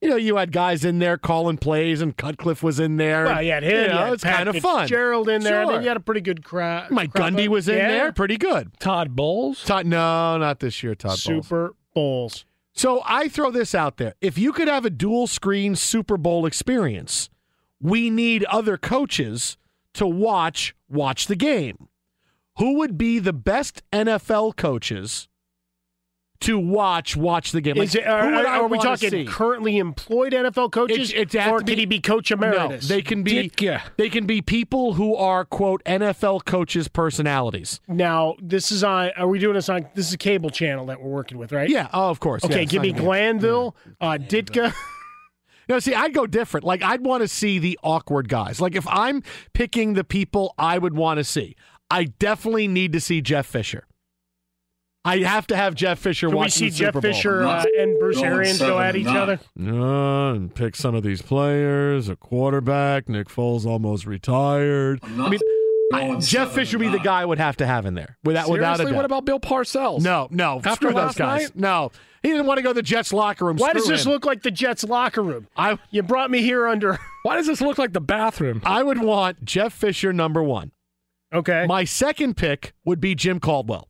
You 0.00 0.08
know, 0.08 0.16
you 0.16 0.36
had 0.36 0.50
guys 0.50 0.84
in 0.84 0.98
there 0.98 1.18
calling 1.18 1.58
plays, 1.58 2.00
and 2.00 2.16
Cutcliffe 2.16 2.62
was 2.62 2.80
in 2.80 2.96
there. 2.96 3.24
Well, 3.26 3.42
you 3.42 3.52
had 3.52 3.62
him. 3.62 3.72
You 3.72 3.80
you 3.82 3.88
know, 3.88 3.98
had 3.98 4.12
it's 4.14 4.24
Pat 4.24 4.36
kind 4.36 4.48
of 4.48 4.56
fun. 4.62 4.88
Gerald 4.88 5.28
in 5.28 5.42
there. 5.42 5.60
and 5.60 5.68
Sure. 5.68 5.74
Then 5.74 5.82
you 5.82 5.88
had 5.88 5.96
a 5.98 6.00
pretty 6.00 6.22
good 6.22 6.42
crowd. 6.42 6.90
Mike 6.90 7.12
Gundy 7.12 7.48
was 7.48 7.68
in 7.68 7.76
there, 7.76 8.10
pretty 8.12 8.38
good. 8.38 8.78
Todd 8.80 9.14
Bowles. 9.14 9.62
Todd, 9.64 9.84
no, 9.84 10.38
not 10.38 10.60
this 10.60 10.82
year. 10.82 10.94
Todd 10.94 11.10
Bowles. 11.10 11.22
Super 11.22 11.74
Bowls. 11.94 12.44
So 12.72 13.02
I 13.04 13.28
throw 13.28 13.50
this 13.50 13.74
out 13.74 13.98
there: 13.98 14.14
if 14.22 14.38
you 14.38 14.52
could 14.52 14.68
have 14.68 14.86
a 14.86 14.90
dual 14.90 15.26
screen 15.26 15.76
Super 15.76 16.16
Bowl 16.16 16.46
experience, 16.46 17.28
we 17.80 18.08
need 18.08 18.44
other 18.44 18.78
coaches 18.78 19.58
to 19.94 20.06
watch 20.06 20.74
watch 20.88 21.26
the 21.26 21.36
game. 21.36 21.88
Who 22.56 22.78
would 22.78 22.96
be 22.96 23.18
the 23.18 23.32
best 23.32 23.82
NFL 23.92 24.56
coaches 24.56 25.28
to 26.40 26.58
watch 26.58 27.16
watch 27.16 27.52
the 27.52 27.60
game? 27.60 27.76
Like, 27.76 27.88
Is 27.88 27.94
it, 27.94 28.06
are, 28.06 28.34
are, 28.34 28.46
are 28.46 28.66
we 28.68 28.78
talking 28.78 29.10
see? 29.10 29.24
currently 29.26 29.76
employed 29.78 30.32
NFL 30.32 30.72
coaches, 30.72 31.10
It's- 31.10 31.22
it's 31.22 31.34
have 31.34 31.52
or 31.52 31.58
to 31.58 31.64
could 31.64 31.78
he 31.78 31.84
be 31.86 32.00
coach 32.00 32.30
emeritus? 32.30 32.88
No, 32.88 32.96
they 32.96 33.02
can 33.02 33.22
be 33.22 33.48
Ditka. 33.50 33.82
they 33.96 34.08
can 34.08 34.26
be 34.26 34.40
people 34.40 34.94
who 34.94 35.14
are 35.14 35.44
quote 35.44 35.82
NFL 35.84 36.44
coaches 36.44 36.88
personalities. 36.88 37.80
now, 37.88 38.36
this 38.42 38.72
is 38.72 38.82
on. 38.82 39.10
Are 39.16 39.28
we 39.28 39.38
doing 39.38 39.54
this 39.54 39.68
on? 39.68 39.86
This 39.94 40.06
is 40.08 40.14
a 40.14 40.18
cable 40.18 40.50
channel 40.50 40.86
that 40.86 41.00
we're 41.02 41.10
working 41.10 41.38
with, 41.38 41.52
right? 41.52 41.68
Yeah, 41.68 41.88
oh, 41.92 42.08
of 42.10 42.20
course. 42.20 42.44
Okay, 42.44 42.60
yeah, 42.60 42.64
give 42.64 42.82
me 42.82 42.90
sign 42.90 42.98
Glanville, 43.02 43.76
uh, 44.00 44.18
Ditka. 44.20 44.72
No, 45.68 45.78
see, 45.78 45.94
I'd 45.94 46.12
go 46.12 46.26
different. 46.26 46.66
Like, 46.66 46.82
I'd 46.82 47.04
want 47.04 47.22
to 47.22 47.28
see 47.28 47.60
the 47.60 47.78
awkward 47.84 48.28
guys. 48.28 48.60
Like, 48.60 48.74
if 48.74 48.88
I'm 48.88 49.22
picking 49.52 49.92
the 49.94 50.02
people 50.02 50.52
I 50.58 50.78
would 50.78 50.96
want 50.96 51.18
to 51.18 51.24
see, 51.24 51.54
I 51.88 52.04
definitely 52.04 52.66
need 52.66 52.92
to 52.94 53.00
see 53.00 53.20
Jeff 53.20 53.46
Fisher. 53.46 53.86
I 55.04 55.18
have 55.20 55.46
to 55.46 55.56
have 55.56 55.74
Jeff 55.74 55.98
Fisher 55.98 56.28
Can 56.28 56.38
we 56.38 56.48
see 56.50 56.68
the 56.68 56.76
Jeff 56.76 56.92
Bowl. 56.92 57.00
Fisher 57.02 57.42
uh, 57.42 57.64
and 57.78 57.98
Bruce 57.98 58.16
Going 58.16 58.26
Arians 58.28 58.58
go 58.58 58.78
at 58.78 58.96
each 58.96 59.06
nine. 59.06 59.16
other? 59.16 59.40
No, 59.56 60.30
and 60.32 60.54
pick 60.54 60.76
some 60.76 60.94
of 60.94 61.02
these 61.02 61.22
players. 61.22 62.08
A 62.10 62.16
quarterback. 62.16 63.08
Nick 63.08 63.28
Foles 63.28 63.64
almost 63.64 64.04
retired. 64.06 65.00
I 65.02 65.28
mean, 65.30 65.40
I- 65.92 66.16
Jeff 66.20 66.52
Fisher 66.52 66.76
would 66.78 66.84
be 66.84 66.90
the 66.90 66.98
guy 67.02 67.22
I 67.22 67.24
would 67.24 67.38
have 67.38 67.56
to 67.56 67.66
have 67.66 67.86
in 67.86 67.94
there 67.94 68.16
without 68.24 68.48
without 68.50 68.74
a 68.74 68.76
Seriously, 68.76 68.92
doubt. 68.92 68.96
what 68.96 69.04
about 69.06 69.24
Bill 69.24 69.40
Parcells? 69.40 70.02
no, 70.02 70.28
no, 70.30 70.60
After 70.64 70.88
screw 70.88 70.92
those 70.92 71.14
guys. 71.16 71.42
night? 71.42 71.56
No, 71.56 71.90
he 72.22 72.28
didn't 72.28 72.46
want 72.46 72.58
to 72.58 72.62
go 72.62 72.70
to 72.70 72.74
the 72.74 72.82
Jets 72.82 73.12
locker 73.12 73.46
room. 73.46 73.56
Why 73.56 73.70
Screw 73.70 73.80
does 73.80 73.88
this 73.88 74.06
him. 74.06 74.12
look 74.12 74.24
like 74.26 74.42
the 74.42 74.50
Jets 74.52 74.84
locker 74.84 75.22
room? 75.22 75.48
I 75.56 75.78
You 75.90 76.02
brought 76.04 76.30
me 76.30 76.42
here 76.42 76.68
under. 76.68 76.98
Why 77.24 77.34
does 77.36 77.46
this 77.48 77.60
look 77.60 77.76
like 77.78 77.92
the 77.92 78.00
bathroom? 78.00 78.60
I 78.64 78.82
would 78.82 79.00
want 79.00 79.44
Jeff 79.44 79.72
Fisher 79.72 80.12
number 80.12 80.42
one. 80.42 80.70
Okay. 81.32 81.64
My 81.66 81.84
second 81.84 82.36
pick 82.36 82.72
would 82.84 83.00
be 83.00 83.14
Jim 83.14 83.40
Caldwell. 83.40 83.88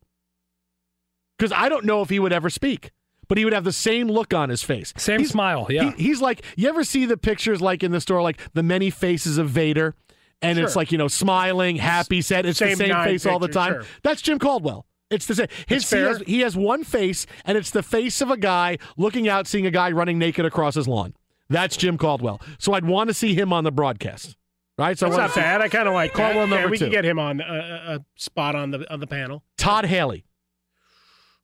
Because 1.40 1.56
I 1.56 1.70
don't 1.70 1.86
know 1.86 2.02
if 2.02 2.10
he 2.10 2.18
would 2.18 2.34
ever 2.34 2.50
speak, 2.50 2.90
but 3.26 3.38
he 3.38 3.44
would 3.46 3.54
have 3.54 3.64
the 3.64 3.72
same 3.72 4.08
look 4.08 4.34
on 4.34 4.50
his 4.50 4.62
face. 4.62 4.92
Same 4.98 5.20
He's- 5.20 5.30
smile, 5.30 5.66
yeah. 5.70 5.92
he- 5.96 6.04
he's 6.04 6.20
like, 6.20 6.42
you 6.54 6.68
ever 6.68 6.84
see 6.84 7.06
the 7.06 7.16
pictures 7.16 7.62
like 7.62 7.82
in 7.82 7.92
the 7.92 8.00
store, 8.02 8.20
like 8.20 8.38
the 8.52 8.62
many 8.62 8.90
faces 8.90 9.38
of 9.38 9.48
Vader? 9.48 9.94
And 10.42 10.58
it's 10.58 10.76
like, 10.76 10.92
you 10.92 10.98
know, 10.98 11.08
smiling, 11.08 11.76
happy, 11.76 12.20
sad. 12.22 12.44
It's 12.46 12.58
Same 12.58 12.76
the 12.78 12.86
same 12.88 13.04
face 13.04 13.24
all 13.24 13.38
the 13.38 13.48
time. 13.48 13.72
sure. 13.72 13.84
That's 14.02 14.20
Jim 14.22 14.38
Caldwell. 14.38 14.84
It's 15.10 15.26
the 15.26 15.34
same. 15.34 15.48
His, 15.66 15.88
he, 15.90 15.96
has, 15.98 16.22
he 16.26 16.40
has 16.40 16.56
one 16.56 16.84
face, 16.84 17.26
and 17.44 17.56
it's 17.58 17.70
the 17.70 17.82
face 17.82 18.20
of 18.20 18.30
a 18.30 18.36
guy 18.36 18.76
looking 18.96 19.28
out, 19.28 19.46
seeing 19.46 19.66
a 19.66 19.70
guy 19.70 19.90
running 19.92 20.18
naked 20.18 20.44
across 20.46 20.74
his 20.76 20.86
lawn. 20.86 21.14
That's 21.48 21.76
Jim 21.76 21.98
Caldwell. 21.98 22.40
So 22.58 22.74
I'd 22.74 22.84
want 22.84 23.08
to 23.08 23.14
see 23.14 23.34
him 23.34 23.52
on 23.52 23.64
the 23.64 23.72
broadcast. 23.72 24.36
Right? 24.78 24.96
So 24.98 25.06
That's 25.06 25.18
not 25.18 25.30
see 25.32 25.40
bad. 25.40 25.60
I 25.60 25.68
kind 25.68 25.88
of 25.88 25.94
like 25.94 26.12
that. 26.12 26.16
Caldwell 26.16 26.48
Yeah, 26.48 26.54
number 26.54 26.68
we 26.70 26.78
two. 26.78 26.84
can 26.86 26.92
get 26.92 27.04
him 27.04 27.18
on 27.18 27.40
uh, 27.42 27.98
a 27.98 28.04
spot 28.20 28.54
on 28.54 28.70
the 28.70 28.90
on 28.92 29.00
the 29.00 29.06
panel. 29.06 29.42
Todd 29.58 29.84
Haley. 29.86 30.24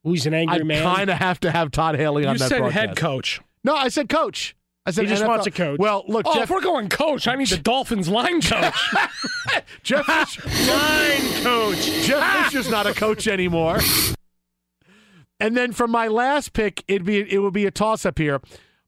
Who's 0.07 0.25
an 0.25 0.35
angry 0.35 0.61
I 0.61 0.63
man? 0.63 0.87
I 0.87 0.97
kind 0.97 1.11
of 1.11 1.19
have 1.19 1.41
to 1.41 1.51
have 1.51 1.71
Todd 1.73 1.97
Haley 1.97 2.25
on 2.27 2.35
You 2.35 2.39
that 2.39 2.49
said 2.49 2.59
broadcast. 2.59 2.87
head 2.89 2.97
coach. 2.97 3.41
No, 3.65 3.75
I 3.75 3.89
said 3.89 4.09
coach. 4.09 4.55
I 4.87 4.93
said 4.93 5.03
He 5.05 5.09
just 5.11 5.25
NFL. 5.25 5.29
wants 5.29 5.47
a 5.49 5.51
coach. 5.51 5.79
Well, 5.81 6.05
look, 6.07 6.27
Oh, 6.29 6.35
Jeff, 6.35 6.45
if 6.45 6.51
we're 6.51 6.61
going 6.61 6.89
coach, 6.89 7.27
I 7.27 7.35
need 7.35 7.49
the 7.49 7.57
Dolphins 7.57 8.09
line 8.09 8.41
coach. 8.41 8.95
Jeff, 9.83 10.07
Fisher, 10.07 10.43
Line 10.73 11.43
coach. 11.43 11.85
Jeff 12.05 12.23
ah! 12.23 12.45
Fisher's 12.45 12.71
not 12.71 12.87
a 12.87 12.95
coach 12.95 13.27
anymore. 13.27 13.81
And 15.41 15.57
then 15.57 15.73
for 15.73 15.89
my 15.89 16.07
last 16.07 16.53
pick, 16.53 16.85
it'd 16.87 17.05
be 17.05 17.19
it 17.21 17.39
would 17.41 17.53
be 17.53 17.67
a 17.67 17.71
toss 17.73 18.07
up 18.07 18.19
here, 18.19 18.41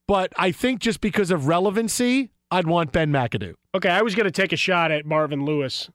but 0.06 0.32
I 0.36 0.52
think 0.52 0.80
just 0.80 1.00
because 1.00 1.30
of 1.32 1.46
relevancy, 1.48 2.30
I'd 2.50 2.66
want 2.68 2.92
Ben 2.92 3.10
McAdoo. 3.12 3.54
Okay, 3.74 3.90
I 3.90 4.02
was 4.02 4.14
going 4.14 4.24
to 4.24 4.30
take 4.30 4.52
a 4.52 4.56
shot 4.56 4.90
at 4.92 5.04
Marvin 5.04 5.44
Lewis. 5.44 5.90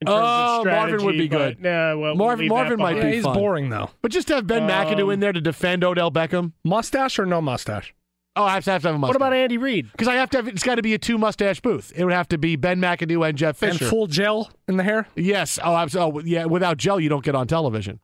In 0.00 0.06
terms 0.06 0.18
of 0.18 0.24
Oh, 0.24 0.64
Marvin 0.64 1.04
would 1.04 1.18
be 1.18 1.28
but, 1.28 1.38
good. 1.38 1.62
Nah, 1.62 1.70
well, 1.70 1.98
we'll 1.98 2.14
Marvin- 2.16 2.40
leave 2.44 2.50
that 2.50 2.54
Marvin 2.54 2.78
might 2.78 2.96
yeah, 2.96 3.02
be 3.10 3.14
he's 3.16 3.24
fun. 3.24 3.34
boring 3.34 3.68
though. 3.70 3.90
But 4.02 4.12
just 4.12 4.28
to 4.28 4.34
have 4.36 4.46
Ben 4.46 4.62
McAdoo 4.68 5.04
Um, 5.04 5.10
in 5.10 5.20
there 5.20 5.32
to 5.32 5.40
defend 5.40 5.84
Odell 5.84 6.10
Beckham. 6.10 6.52
Mustache 6.64 7.18
or 7.18 7.26
no 7.26 7.40
mustache? 7.40 7.94
Oh, 8.38 8.44
I 8.44 8.52
have 8.52 8.64
to 8.66 8.72
have, 8.72 8.82
to 8.82 8.88
have 8.88 8.94
a 8.96 8.98
mustache. 8.98 9.14
What 9.14 9.16
about 9.16 9.32
Andy 9.32 9.56
Reid? 9.56 9.90
Because 9.92 10.08
I 10.08 10.14
have 10.16 10.28
to 10.30 10.36
have. 10.36 10.48
It's 10.48 10.62
got 10.62 10.74
to 10.74 10.82
be 10.82 10.92
a 10.92 10.98
two 10.98 11.16
mustache 11.16 11.60
booth. 11.60 11.90
It 11.96 12.04
would 12.04 12.12
have 12.12 12.28
to 12.28 12.36
be 12.36 12.56
Ben 12.56 12.78
McAdoo 12.78 13.26
and 13.26 13.38
Jeff 13.38 13.56
Fisher. 13.56 13.84
And 13.84 13.90
full 13.90 14.06
gel 14.08 14.50
in 14.68 14.76
the 14.76 14.82
hair? 14.82 15.08
Yes. 15.16 15.58
Oh, 15.64 15.74
I'm 15.74 15.88
so. 15.88 16.20
Yeah. 16.20 16.44
Without 16.44 16.76
gel, 16.76 17.00
you 17.00 17.08
don't 17.08 17.24
get 17.24 17.34
on 17.34 17.46
television. 17.46 17.98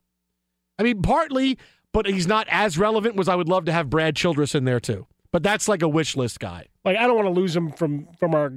I 0.79 0.83
mean, 0.83 1.03
partly, 1.03 1.59
but 1.91 2.07
he's 2.07 2.25
not 2.25 2.47
as 2.49 2.79
relevant. 2.79 3.15
Was 3.15 3.27
I 3.29 3.35
would 3.35 3.47
love 3.47 3.65
to 3.65 3.71
have 3.71 3.91
Brad 3.91 4.15
Childress 4.15 4.55
in 4.55 4.65
there 4.65 4.79
too. 4.79 5.05
But 5.31 5.43
that's 5.43 5.67
like 5.67 5.83
a 5.83 5.87
wish 5.87 6.17
list 6.17 6.39
guy. 6.39 6.65
Like 6.83 6.97
I 6.97 7.05
don't 7.05 7.15
want 7.15 7.27
to 7.27 7.39
lose 7.39 7.55
him 7.55 7.71
from 7.71 8.07
from 8.19 8.33
our 8.33 8.51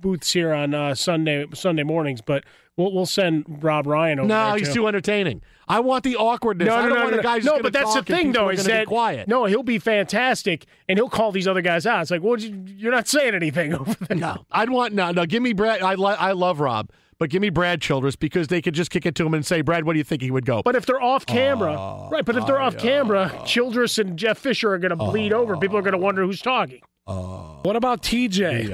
booths 0.00 0.32
here 0.32 0.52
on 0.52 0.74
uh, 0.74 0.94
Sunday 0.94 1.46
Sunday 1.54 1.82
mornings, 1.82 2.20
but 2.20 2.44
we'll 2.76 2.92
we'll 2.92 3.06
send 3.06 3.44
Rob 3.62 3.86
Ryan 3.86 4.20
over 4.20 4.28
No, 4.28 4.54
he's 4.54 4.68
too. 4.68 4.74
too 4.74 4.88
entertaining. 4.88 5.42
I 5.68 5.80
want 5.80 6.04
the 6.04 6.16
awkwardness. 6.16 6.66
No, 6.68 6.74
I 6.76 6.82
no, 6.82 6.88
don't 6.88 6.98
no, 6.98 7.04
want 7.04 7.22
no, 7.24 7.50
no. 7.52 7.56
no, 7.56 7.62
but 7.62 7.72
that's 7.72 7.94
the 7.94 8.02
thing, 8.04 8.30
though, 8.32 8.50
is 8.50 8.64
that 8.66 8.86
quiet. 8.86 9.26
no, 9.26 9.46
he'll 9.46 9.62
be 9.64 9.78
fantastic, 9.80 10.66
and 10.88 10.96
he'll 10.98 11.08
call 11.08 11.32
these 11.32 11.48
other 11.48 11.62
guys 11.62 11.86
out. 11.86 12.02
It's 12.02 12.10
like, 12.10 12.22
well, 12.22 12.38
you- 12.38 12.62
you're 12.66 12.92
not 12.92 13.08
saying 13.08 13.34
anything 13.34 13.74
over 13.80 13.94
there. 13.94 14.16
No, 14.16 14.44
I'd 14.52 14.70
want 14.70 14.94
no, 14.94 15.10
no. 15.10 15.26
Give 15.26 15.42
me 15.42 15.52
Brad. 15.52 15.82
I 15.82 15.94
li- 15.94 16.14
I 16.18 16.32
love 16.32 16.60
Rob, 16.60 16.90
but 17.18 17.30
give 17.30 17.42
me 17.42 17.50
Brad 17.50 17.80
Childress 17.80 18.14
because 18.14 18.46
they 18.46 18.62
could 18.62 18.74
just 18.74 18.90
kick 18.92 19.06
it 19.06 19.14
to 19.16 19.26
him 19.26 19.34
and 19.34 19.44
say, 19.44 19.60
Brad, 19.60 19.84
what 19.84 19.94
do 19.94 19.98
you 19.98 20.04
think 20.04 20.22
he 20.22 20.30
would 20.30 20.46
go? 20.46 20.62
But 20.62 20.76
if 20.76 20.86
they're 20.86 21.02
off 21.02 21.26
camera, 21.26 22.08
right? 22.12 22.24
But 22.24 22.36
if 22.36 22.46
they're 22.46 22.60
off 22.60 22.76
camera, 22.78 23.32
Childress 23.44 23.98
and 23.98 24.16
Jeff 24.16 24.38
Fisher 24.38 24.72
are 24.72 24.78
going 24.78 24.90
to 24.90 24.96
bleed 24.96 25.32
over. 25.32 25.56
People 25.56 25.78
are 25.78 25.82
going 25.82 25.92
to 25.92 25.98
wonder 25.98 26.22
who's 26.24 26.40
talking. 26.42 26.80
What 27.06 27.74
about 27.74 28.02
TJ? 28.02 28.70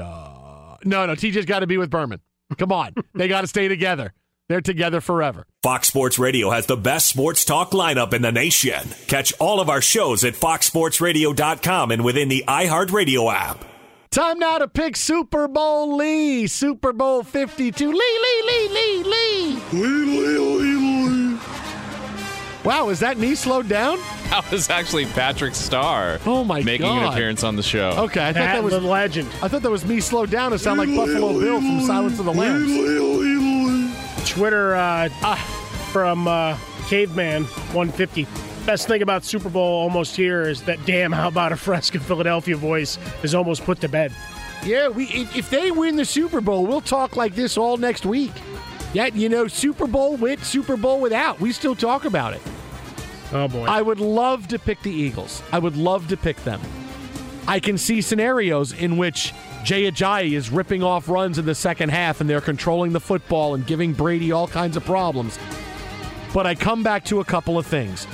No, 0.85 1.05
no. 1.05 1.13
TJ's 1.15 1.45
got 1.45 1.59
to 1.59 1.67
be 1.67 1.77
with 1.77 1.89
Berman. 1.89 2.19
Come 2.57 2.71
on, 2.71 2.93
they 3.15 3.27
got 3.27 3.41
to 3.41 3.47
stay 3.47 3.67
together. 3.67 4.13
They're 4.49 4.61
together 4.61 4.99
forever. 5.01 5.47
Fox 5.63 5.87
Sports 5.87 6.19
Radio 6.19 6.49
has 6.49 6.65
the 6.65 6.75
best 6.75 7.07
sports 7.07 7.45
talk 7.45 7.71
lineup 7.71 8.13
in 8.13 8.21
the 8.21 8.31
nation. 8.31 8.89
Catch 9.07 9.33
all 9.39 9.59
of 9.61 9.69
our 9.69 9.81
shows 9.81 10.23
at 10.23 10.33
foxsportsradio.com 10.33 11.91
and 11.91 12.03
within 12.03 12.27
the 12.27 12.43
iHeartRadio 12.47 13.33
app. 13.33 13.63
Time 14.11 14.37
now 14.37 14.59
to 14.59 14.67
pick 14.67 14.95
Super 14.95 15.47
Bowl 15.47 15.95
Lee. 15.95 16.45
Super 16.47 16.93
Bowl 16.93 17.23
52. 17.23 17.91
Lee, 17.91 17.93
Lee, 17.95 18.43
Lee, 18.45 18.69
Lee, 18.69 19.03
Lee. 19.03 19.59
Lee, 19.71 19.81
Lee, 19.81 20.05
Lee, 20.05 20.37
Lee. 20.37 20.42
Wow, 22.63 22.89
is 22.89 22.99
that 23.01 23.17
me 23.17 23.35
slowed 23.35 23.67
down? 23.67 23.99
That 24.29 24.49
was 24.49 24.69
actually 24.69 25.05
Patrick 25.05 25.53
Starr. 25.53 26.19
Oh, 26.25 26.43
my 26.43 26.63
making 26.63 26.87
an 26.87 27.03
appearance 27.03 27.43
on 27.43 27.55
the 27.55 27.61
show. 27.61 27.89
Okay, 27.89 28.21
I 28.21 28.33
thought 28.33 28.33
That, 28.33 28.53
that 28.53 28.63
was 28.63 28.73
the 28.73 28.79
legend. 28.81 29.29
I 29.41 29.47
thought 29.47 29.61
that 29.61 29.69
was 29.69 29.85
me 29.85 29.99
slowed 29.99 30.31
down 30.31 30.51
to 30.51 30.59
sound 30.59 30.79
like 30.79 30.89
Buffalo 30.89 31.39
Bill 31.39 31.57
from 31.59 31.81
Silence 31.81 32.17
of 32.19 32.25
the 32.25 32.33
Lambs. 32.33 32.71
Twitter 34.29 34.75
uh, 34.75 35.09
from 35.91 36.27
uh, 36.27 36.57
Caveman 36.87 37.43
150. 37.43 38.25
Best 38.65 38.87
thing 38.87 39.01
about 39.01 39.25
Super 39.25 39.49
Bowl 39.49 39.81
almost 39.81 40.15
here 40.15 40.43
is 40.43 40.63
that 40.63 40.83
damn 40.85 41.11
how 41.11 41.27
about 41.27 41.51
a 41.51 41.57
Fresca 41.57 41.99
Philadelphia 41.99 42.55
voice 42.55 42.97
is 43.21 43.35
almost 43.35 43.63
put 43.65 43.81
to 43.81 43.89
bed. 43.89 44.13
Yeah, 44.63 44.87
we 44.87 45.05
if, 45.07 45.35
if 45.35 45.49
they 45.49 45.71
win 45.71 45.97
the 45.97 46.05
Super 46.05 46.39
Bowl, 46.39 46.65
we'll 46.65 46.81
talk 46.81 47.17
like 47.17 47.35
this 47.35 47.57
all 47.57 47.75
next 47.75 48.05
week. 48.05 48.31
Yeah, 48.93 49.07
you 49.07 49.27
know, 49.27 49.47
Super 49.47 49.87
Bowl 49.87 50.15
with, 50.15 50.43
Super 50.45 50.77
Bowl 50.77 51.01
without. 51.01 51.39
We 51.41 51.51
still 51.51 51.75
talk 51.75 52.05
about 52.05 52.33
it. 52.33 52.41
Oh 53.33 53.47
boy. 53.47 53.65
I 53.65 53.81
would 53.81 53.99
love 53.99 54.47
to 54.49 54.59
pick 54.59 54.81
the 54.83 54.91
Eagles. 54.91 55.41
I 55.51 55.59
would 55.59 55.75
love 55.75 56.07
to 56.09 56.17
pick 56.17 56.37
them. 56.43 56.61
I 57.47 57.59
can 57.59 57.77
see 57.77 58.01
scenarios 58.01 58.71
in 58.71 58.95
which 58.95 59.33
Jay 59.63 59.91
Ajayi 59.91 60.33
is 60.33 60.49
ripping 60.49 60.83
off 60.83 61.09
runs 61.09 61.37
in 61.37 61.45
the 61.45 61.55
second 61.55 61.89
half 61.89 62.21
and 62.21 62.29
they're 62.29 62.41
controlling 62.41 62.93
the 62.93 62.99
football 62.99 63.55
and 63.55 63.65
giving 63.65 63.91
Brady 63.91 64.31
all 64.31 64.47
kinds 64.47 64.77
of 64.77 64.85
problems. 64.85 65.37
But 66.33 66.47
I 66.47 66.55
come 66.55 66.83
back 66.83 67.03
to 67.05 67.19
a 67.19 67.25
couple 67.25 67.57
of 67.57 67.65
things. 67.65 68.07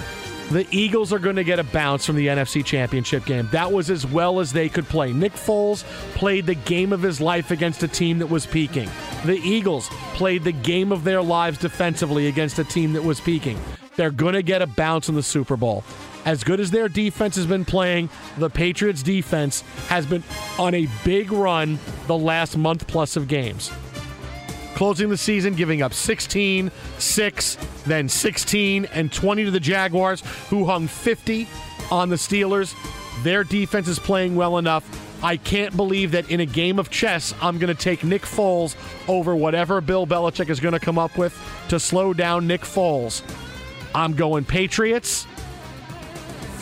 The 0.51 0.65
Eagles 0.71 1.13
are 1.13 1.19
going 1.19 1.35
to 1.35 1.43
get 1.43 1.59
a 1.59 1.63
bounce 1.63 2.07
from 2.07 2.15
the 2.15 2.25
NFC 2.25 2.65
Championship 2.65 3.23
game. 3.25 3.47
That 3.51 3.71
was 3.71 3.91
as 3.91 4.07
well 4.07 4.39
as 4.39 4.51
they 4.51 4.67
could 4.67 4.85
play. 4.85 5.13
Nick 5.13 5.33
Foles 5.33 5.83
played 6.15 6.47
the 6.47 6.55
game 6.55 6.91
of 6.91 7.03
his 7.03 7.21
life 7.21 7.51
against 7.51 7.83
a 7.83 7.87
team 7.87 8.17
that 8.17 8.27
was 8.27 8.47
peaking. 8.47 8.89
The 9.25 9.37
Eagles 9.37 9.89
played 10.15 10.43
the 10.43 10.51
game 10.51 10.91
of 10.91 11.03
their 11.03 11.21
lives 11.21 11.59
defensively 11.59 12.27
against 12.27 12.57
a 12.57 12.63
team 12.63 12.93
that 12.93 13.03
was 13.03 13.19
peaking. 13.19 13.59
They're 13.99 14.11
going 14.11 14.35
to 14.35 14.41
get 14.41 14.61
a 14.61 14.65
bounce 14.65 15.09
in 15.09 15.15
the 15.15 15.21
Super 15.21 15.57
Bowl. 15.57 15.83
As 16.23 16.45
good 16.45 16.61
as 16.61 16.71
their 16.71 16.87
defense 16.87 17.35
has 17.35 17.45
been 17.45 17.65
playing, 17.65 18.09
the 18.37 18.49
Patriots' 18.49 19.03
defense 19.03 19.59
has 19.89 20.05
been 20.05 20.23
on 20.57 20.73
a 20.73 20.87
big 21.03 21.33
run 21.33 21.77
the 22.07 22.17
last 22.17 22.55
month 22.55 22.87
plus 22.87 23.17
of 23.17 23.27
games 23.27 23.69
closing 24.75 25.09
the 25.09 25.17
season, 25.17 25.53
giving 25.53 25.81
up 25.81 25.93
16, 25.93 26.71
6, 26.97 27.57
then 27.85 28.07
16, 28.07 28.85
and 28.85 29.11
20 29.11 29.43
to 29.43 29.51
the 29.51 29.59
Jaguars, 29.59 30.23
who 30.49 30.63
hung 30.63 30.87
50 30.87 31.45
on 31.91 32.07
the 32.07 32.15
Steelers. 32.15 32.73
Their 33.21 33.43
defense 33.43 33.89
is 33.89 33.99
playing 33.99 34.37
well 34.37 34.57
enough. 34.57 34.87
I 35.21 35.35
can't 35.35 35.75
believe 35.75 36.13
that 36.13 36.31
in 36.31 36.39
a 36.39 36.45
game 36.45 36.79
of 36.79 36.89
chess, 36.89 37.33
I'm 37.41 37.57
going 37.57 37.75
to 37.75 37.83
take 37.83 38.05
Nick 38.05 38.21
Foles 38.21 38.77
over 39.09 39.35
whatever 39.35 39.81
Bill 39.81 40.07
Belichick 40.07 40.49
is 40.49 40.61
going 40.61 40.71
to 40.71 40.79
come 40.79 40.97
up 40.97 41.17
with 41.17 41.37
to 41.67 41.77
slow 41.81 42.13
down 42.13 42.47
Nick 42.47 42.61
Foles. 42.61 43.21
I'm 43.93 44.13
going 44.13 44.45
Patriots. 44.45 45.25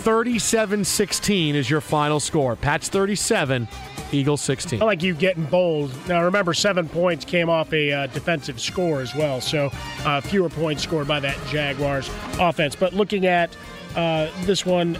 37 0.07 0.85
16 0.85 1.55
is 1.55 1.69
your 1.69 1.81
final 1.81 2.19
score. 2.19 2.55
Pat's 2.55 2.87
37, 2.87 3.67
Eagles 4.13 4.41
16. 4.41 4.81
I 4.81 4.85
like 4.85 5.03
you 5.03 5.13
getting 5.13 5.43
bold. 5.43 5.91
Now, 6.07 6.23
remember, 6.23 6.53
seven 6.53 6.87
points 6.87 7.25
came 7.25 7.49
off 7.49 7.73
a 7.73 7.91
uh, 7.91 8.07
defensive 8.07 8.59
score 8.61 9.01
as 9.01 9.13
well, 9.13 9.41
so 9.41 9.69
uh, 10.05 10.21
fewer 10.21 10.47
points 10.49 10.83
scored 10.83 11.07
by 11.07 11.19
that 11.19 11.37
Jaguars 11.47 12.09
offense. 12.39 12.75
But 12.75 12.93
looking 12.93 13.25
at 13.25 13.55
uh, 13.97 14.29
this 14.43 14.65
one, 14.65 14.97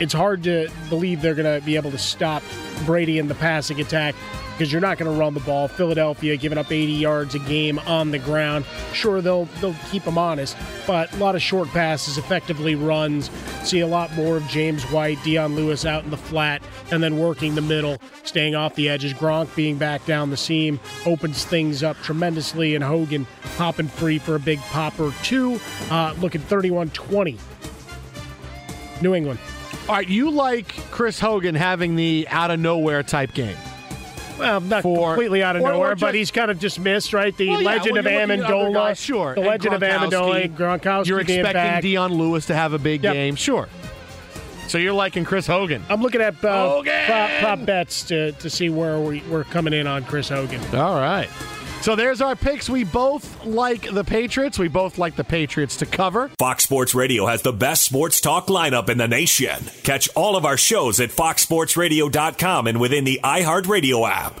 it's 0.00 0.14
hard 0.14 0.42
to 0.44 0.70
believe 0.88 1.20
they're 1.20 1.34
going 1.34 1.60
to 1.60 1.64
be 1.64 1.76
able 1.76 1.90
to 1.90 1.98
stop 1.98 2.42
Brady 2.86 3.18
in 3.18 3.28
the 3.28 3.34
passing 3.34 3.80
attack 3.80 4.14
because 4.54 4.72
you're 4.72 4.80
not 4.80 4.98
going 4.98 5.12
to 5.12 5.18
run 5.18 5.34
the 5.34 5.40
ball. 5.40 5.68
Philadelphia 5.68 6.36
giving 6.36 6.58
up 6.58 6.70
80 6.70 6.92
yards 6.92 7.34
a 7.34 7.40
game 7.40 7.78
on 7.80 8.12
the 8.12 8.18
ground. 8.18 8.64
Sure, 8.92 9.20
they'll 9.20 9.46
they'll 9.60 9.74
keep 9.90 10.04
them 10.04 10.16
honest, 10.16 10.56
but 10.86 11.12
a 11.12 11.16
lot 11.16 11.34
of 11.34 11.42
short 11.42 11.68
passes, 11.68 12.18
effectively 12.18 12.74
runs. 12.74 13.30
See 13.64 13.80
a 13.80 13.86
lot 13.86 14.12
more 14.14 14.36
of 14.36 14.46
James 14.46 14.84
White, 14.84 15.22
Dion 15.24 15.56
Lewis 15.56 15.84
out 15.84 16.04
in 16.04 16.10
the 16.10 16.16
flat, 16.16 16.62
and 16.90 17.02
then 17.02 17.18
working 17.18 17.54
the 17.54 17.62
middle, 17.62 17.98
staying 18.22 18.54
off 18.54 18.74
the 18.74 18.88
edges. 18.88 19.12
Gronk 19.12 19.54
being 19.56 19.76
back 19.76 20.04
down 20.06 20.30
the 20.30 20.36
seam 20.36 20.78
opens 21.04 21.44
things 21.44 21.82
up 21.82 21.96
tremendously, 22.02 22.74
and 22.74 22.84
Hogan 22.84 23.26
popping 23.56 23.88
free 23.88 24.18
for 24.18 24.36
a 24.36 24.40
big 24.40 24.60
popper 24.60 25.12
two. 25.22 25.58
Uh, 25.90 26.14
looking 26.20 26.40
31-20. 26.42 27.38
New 29.02 29.14
England. 29.14 29.40
All 29.88 29.96
right, 29.96 30.08
you 30.08 30.30
like 30.30 30.68
Chris 30.90 31.20
Hogan 31.20 31.54
having 31.54 31.96
the 31.96 32.26
out 32.30 32.50
of 32.50 32.58
nowhere 32.58 33.02
type 33.02 33.34
game. 33.34 33.56
Well, 34.38 34.60
not 34.60 34.82
For- 34.82 35.08
completely 35.14 35.42
out 35.42 35.56
of 35.56 35.62
or- 35.62 35.68
or 35.68 35.72
nowhere, 35.72 35.90
just- 35.94 36.00
but 36.00 36.14
he's 36.14 36.30
kind 36.30 36.50
of 36.50 36.58
dismissed, 36.58 37.12
right? 37.12 37.36
The 37.36 37.48
Well, 37.48 37.62
yeah, 37.62 37.66
legend 37.66 37.92
well, 37.92 37.98
of 37.98 38.04
you're 38.12 38.20
looking 38.26 38.40
at 38.44 38.50
other 38.50 38.54
Amendola, 38.70 38.74
guys, 38.74 39.00
sure. 39.00 39.34
The 39.34 39.40
and 39.40 39.48
legend 39.50 39.74
of. 39.74 39.82
Amendola, 39.82 40.56
Gronkowski 40.56 41.06
You're 41.06 41.20
expecting. 41.20 41.80
Dion 41.90 42.12
Lewis 42.14 42.46
to 42.46 42.54
have 42.54 42.72
a 42.72 42.78
big 42.78 43.04
Yep. 43.04 43.12
game, 43.12 43.36
sure. 43.36 43.68
So 44.66 44.78
you're 44.78 44.92
liking 44.94 45.24
Chris 45.24 45.46
Hogan. 45.46 45.82
I'm 45.90 46.00
looking 46.02 46.20
at 46.22 46.42
uh, 46.44 46.82
prop, 46.82 47.30
prop 47.40 47.64
bets 47.66 48.02
to, 48.04 48.32
to 48.32 48.48
see 48.50 48.70
where 48.70 48.98
we, 48.98 49.22
we're 49.30 49.44
coming 49.44 49.72
in 49.74 49.86
on 49.86 50.04
Chris 50.04 50.28
Hogan. 50.30 50.60
All 50.74 50.98
right. 50.98 51.28
So 51.84 51.94
there's 51.94 52.22
our 52.22 52.34
picks. 52.34 52.70
We 52.70 52.82
both 52.84 53.44
like 53.44 53.92
the 53.92 54.04
Patriots. 54.04 54.58
We 54.58 54.68
both 54.68 54.96
like 54.96 55.16
the 55.16 55.22
Patriots 55.22 55.76
to 55.76 55.84
cover. 55.84 56.30
Fox 56.38 56.64
Sports 56.64 56.94
Radio 56.94 57.26
has 57.26 57.42
the 57.42 57.52
best 57.52 57.82
sports 57.82 58.22
talk 58.22 58.46
lineup 58.46 58.88
in 58.88 58.96
the 58.96 59.06
nation. 59.06 59.62
Catch 59.82 60.08
all 60.16 60.34
of 60.34 60.46
our 60.46 60.56
shows 60.56 60.98
at 60.98 61.10
foxsportsradio.com 61.10 62.68
and 62.68 62.80
within 62.80 63.04
the 63.04 63.20
iHeartRadio 63.22 64.08
app. 64.08 64.40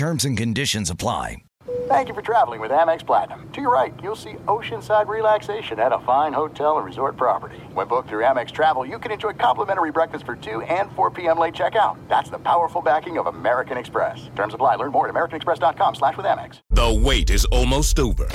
Terms 0.00 0.24
and 0.24 0.34
conditions 0.34 0.88
apply. 0.88 1.42
Thank 1.88 2.08
you 2.08 2.14
for 2.14 2.22
traveling 2.22 2.58
with 2.58 2.70
Amex 2.70 3.04
Platinum. 3.04 3.50
To 3.52 3.60
your 3.60 3.70
right, 3.70 3.92
you'll 4.02 4.16
see 4.16 4.32
oceanside 4.46 5.08
relaxation 5.08 5.78
at 5.78 5.92
a 5.92 5.98
fine 5.98 6.32
hotel 6.32 6.78
and 6.78 6.86
resort 6.86 7.18
property. 7.18 7.58
When 7.74 7.86
booked 7.86 8.08
through 8.08 8.22
Amex 8.22 8.50
Travel, 8.50 8.86
you 8.86 8.98
can 8.98 9.12
enjoy 9.12 9.34
complimentary 9.34 9.92
breakfast 9.92 10.24
for 10.24 10.36
2 10.36 10.62
and 10.62 10.90
4 10.92 11.10
p.m. 11.10 11.38
late 11.38 11.52
checkout. 11.52 11.98
That's 12.08 12.30
the 12.30 12.38
powerful 12.38 12.80
backing 12.80 13.18
of 13.18 13.26
American 13.26 13.76
Express. 13.76 14.30
Terms 14.34 14.54
apply. 14.54 14.76
Learn 14.76 14.90
more 14.90 15.06
at 15.06 15.14
americanexpress.com 15.14 15.96
slash 15.96 16.16
with 16.16 16.24
Amex. 16.24 16.62
The 16.70 17.02
wait 17.04 17.28
is 17.28 17.44
almost 17.52 17.98
over. 17.98 18.26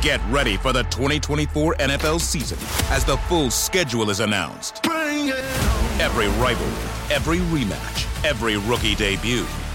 Get 0.00 0.20
ready 0.30 0.56
for 0.56 0.72
the 0.72 0.84
2024 0.84 1.74
NFL 1.74 2.20
season 2.20 2.58
as 2.94 3.04
the 3.04 3.16
full 3.26 3.50
schedule 3.50 4.10
is 4.10 4.20
announced. 4.20 4.86
Every 4.86 6.28
rivalry, 6.40 7.12
every 7.12 7.38
rematch, 7.38 8.24
every 8.24 8.58
rookie 8.58 8.94
debut, 8.94 9.44